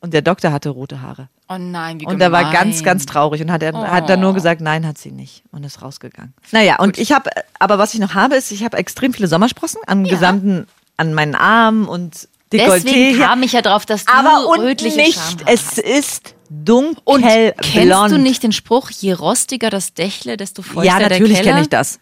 Und 0.00 0.14
der 0.14 0.22
Doktor 0.22 0.52
hatte 0.52 0.70
rote 0.70 1.02
Haare. 1.02 1.28
Oh 1.52 1.58
nein, 1.58 1.98
wie 2.00 2.06
Und 2.06 2.20
er 2.20 2.30
war 2.30 2.44
gemein. 2.44 2.54
ganz, 2.54 2.84
ganz 2.84 3.06
traurig 3.06 3.42
und 3.42 3.50
hat, 3.50 3.60
er, 3.62 3.72
hat 3.74 4.08
dann 4.08 4.20
Oh. 4.20 4.22
nur 4.26 4.34
gesagt, 4.34 4.60
nein, 4.60 4.86
hat 4.86 4.98
sie 4.98 5.10
nicht 5.10 5.42
und 5.50 5.64
ist 5.64 5.82
rausgegangen. 5.82 6.32
Naja, 6.52 6.76
und 6.78 6.96
ich 6.96 7.10
habe, 7.10 7.28
aber 7.58 7.76
was 7.78 7.92
ich 7.92 7.98
noch 8.00 8.14
habe, 8.14 8.36
ist, 8.36 8.52
ich 8.52 8.62
habe 8.62 8.76
extrem 8.76 9.12
viele 9.12 9.26
Sommersprossen 9.26 9.80
am 9.88 10.04
gesamten, 10.04 10.66
an 10.96 11.12
meinen 11.12 11.34
Armen 11.34 11.86
und 11.88 12.28
Dekolleté. 12.52 12.84
Deswegen 12.84 13.14
hier. 13.16 13.26
kam 13.26 13.42
ich 13.42 13.52
ja 13.52 13.62
drauf, 13.62 13.84
dass 13.84 14.04
du 14.04 14.12
aber 14.12 14.46
und 14.48 14.60
rötliche 14.60 14.96
nicht, 14.96 15.18
es 15.46 15.78
ist 15.78 16.34
dunkelblond. 16.50 17.04
Und 17.04 17.22
kennst 17.62 18.12
du 18.14 18.18
nicht 18.18 18.42
den 18.44 18.52
Spruch, 18.52 18.90
je 18.90 19.12
rostiger 19.12 19.70
das 19.70 19.92
Dächle, 19.94 20.36
desto 20.36 20.62
feuchter 20.62 20.84
Ja, 20.84 20.98
der 21.00 21.10
natürlich 21.10 21.38
Keller? 21.38 21.50
kenne 21.50 21.62
ich 21.62 21.68
das. 21.68 21.98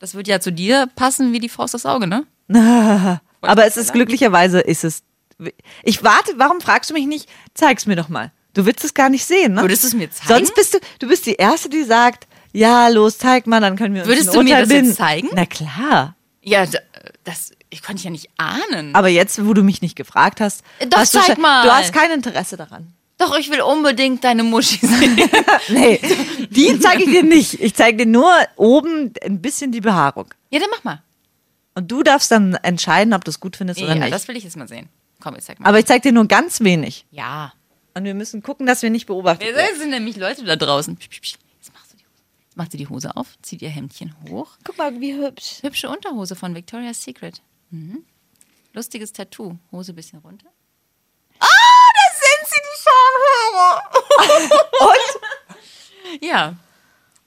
Das 0.00 0.14
wird 0.14 0.26
ja 0.28 0.40
zu 0.40 0.50
dir 0.52 0.88
passen 0.96 1.32
wie 1.32 1.40
die 1.40 1.48
Faust 1.48 1.74
aufs 1.74 1.86
Auge, 1.86 2.06
ne? 2.08 2.24
Aber 3.42 3.64
es 3.66 3.76
ist 3.76 3.92
glücklicherweise, 3.92 4.60
ist 4.60 4.84
es, 4.84 5.02
ich 5.84 6.02
warte, 6.02 6.32
warum 6.36 6.60
fragst 6.60 6.90
du 6.90 6.94
mich 6.94 7.06
nicht, 7.06 7.28
zeig's 7.54 7.86
mir 7.86 7.94
doch 7.96 8.08
mal. 8.08 8.32
Du 8.54 8.64
willst 8.66 8.84
es 8.84 8.94
gar 8.94 9.08
nicht 9.08 9.24
sehen, 9.24 9.54
ne? 9.54 9.62
Würdest 9.62 9.84
du 9.84 9.88
es 9.88 9.94
mir 9.94 10.10
zeigen? 10.10 10.28
Sonst 10.28 10.54
bist 10.54 10.74
du, 10.74 10.78
du 10.98 11.08
bist 11.08 11.26
die 11.26 11.34
Erste, 11.34 11.68
die 11.68 11.84
sagt, 11.84 12.26
ja, 12.52 12.88
los, 12.88 13.18
zeig 13.18 13.46
mal, 13.46 13.60
dann 13.60 13.76
können 13.76 13.94
wir 13.94 14.02
uns 14.02 14.08
Würdest 14.08 14.34
du 14.34 14.42
mir 14.42 14.58
das 14.58 14.70
jetzt 14.70 14.96
zeigen? 14.96 15.28
Na 15.34 15.46
klar. 15.46 16.16
Ja, 16.42 16.64
das 17.24 17.52
ich 17.70 17.82
konnte 17.82 17.98
ich 18.00 18.04
ja 18.04 18.10
nicht 18.10 18.30
ahnen. 18.38 18.94
Aber 18.94 19.08
jetzt, 19.08 19.44
wo 19.46 19.52
du 19.52 19.62
mich 19.62 19.82
nicht 19.82 19.94
gefragt 19.96 20.40
hast, 20.40 20.62
Doch, 20.88 20.98
hast 20.98 21.14
du, 21.14 21.20
zeig 21.20 21.36
mal. 21.38 21.62
du 21.64 21.70
hast 21.70 21.92
kein 21.92 22.10
Interesse 22.10 22.56
daran. 22.56 22.94
Doch, 23.18 23.36
ich 23.36 23.50
will 23.50 23.60
unbedingt 23.60 24.24
deine 24.24 24.44
Muschi 24.44 24.78
sehen. 24.86 25.18
Nee, 25.68 26.00
die 26.50 26.78
zeige 26.80 27.02
ich 27.04 27.10
dir 27.10 27.22
nicht. 27.24 27.60
Ich 27.60 27.74
zeige 27.74 27.98
dir 27.98 28.06
nur 28.10 28.32
oben 28.56 29.12
ein 29.22 29.42
bisschen 29.42 29.70
die 29.72 29.80
Behaarung. 29.82 30.32
ja, 30.50 30.58
dann 30.60 30.70
mach 30.70 30.82
mal. 30.84 31.02
Und 31.74 31.90
du 31.92 32.02
darfst 32.02 32.30
dann 32.30 32.54
entscheiden, 32.54 33.12
ob 33.12 33.24
du 33.24 33.30
es 33.30 33.38
gut 33.40 33.56
findest 33.56 33.80
oder 33.82 33.90
Ja, 33.94 34.00
nicht. 34.00 34.12
das 34.14 34.26
will 34.28 34.36
ich 34.36 34.44
jetzt 34.44 34.56
mal 34.56 34.66
sehen. 34.68 34.88
Komm, 35.20 35.34
jetzt 35.34 35.46
zeig 35.46 35.60
mal. 35.60 35.68
Aber 35.68 35.78
ich 35.78 35.84
zeige 35.86 36.00
dir 36.08 36.12
nur 36.12 36.26
ganz 36.26 36.60
wenig. 36.60 37.04
ja. 37.10 37.52
Und 37.98 38.04
wir 38.04 38.14
müssen 38.14 38.42
gucken, 38.42 38.64
dass 38.66 38.82
wir 38.82 38.90
nicht 38.90 39.06
beobachtet 39.06 39.46
Wir 39.48 39.54
werden. 39.56 39.76
sind 39.76 39.90
nämlich 39.90 40.16
Leute 40.16 40.44
da 40.44 40.54
draußen. 40.56 40.96
Jetzt 41.00 41.72
machst 41.74 41.92
du 41.92 41.96
die 41.96 42.04
Hose. 42.04 42.22
Jetzt 42.44 42.56
macht 42.56 42.70
sie 42.72 42.78
die 42.78 42.86
Hose 42.88 43.16
auf, 43.16 43.26
zieht 43.42 43.60
ihr 43.60 43.68
Hemdchen 43.70 44.14
hoch. 44.28 44.52
Guck 44.64 44.78
mal, 44.78 45.00
wie 45.00 45.14
hübsch. 45.14 45.62
Hübsche 45.62 45.88
Unterhose 45.88 46.36
von 46.36 46.54
Victoria's 46.54 47.02
Secret. 47.02 47.42
Mhm. 47.70 48.04
Lustiges 48.72 49.12
Tattoo. 49.12 49.56
Hose 49.72 49.92
bisschen 49.94 50.20
runter. 50.20 50.46
Ah, 51.40 51.46
da 51.46 52.14
sind 52.14 52.48
sie, 52.48 52.60
die 52.62 52.78
Schamhaare. 54.38 54.52
Und? 56.20 56.22
ja. 56.22 56.54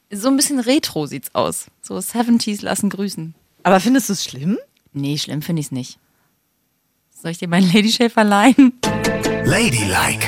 So 0.09 0.29
ein 0.29 0.37
bisschen 0.37 0.59
retro 0.59 1.05
sieht's 1.05 1.35
aus. 1.35 1.65
So 1.81 1.97
70s 1.97 2.63
lassen 2.63 2.89
grüßen. 2.89 3.35
Aber 3.63 3.79
findest 3.81 4.07
du 4.09 4.13
es 4.13 4.23
schlimm? 4.23 4.57
Nee, 4.93 5.17
schlimm 5.17 5.41
finde 5.41 5.59
ich's 5.59 5.71
nicht. 5.71 5.99
Soll 7.21 7.31
ich 7.31 7.37
dir 7.39 7.47
meinen 7.49 7.71
Ladyshave 7.71 8.09
verleihen? 8.09 8.79
Ladylike, 9.45 10.27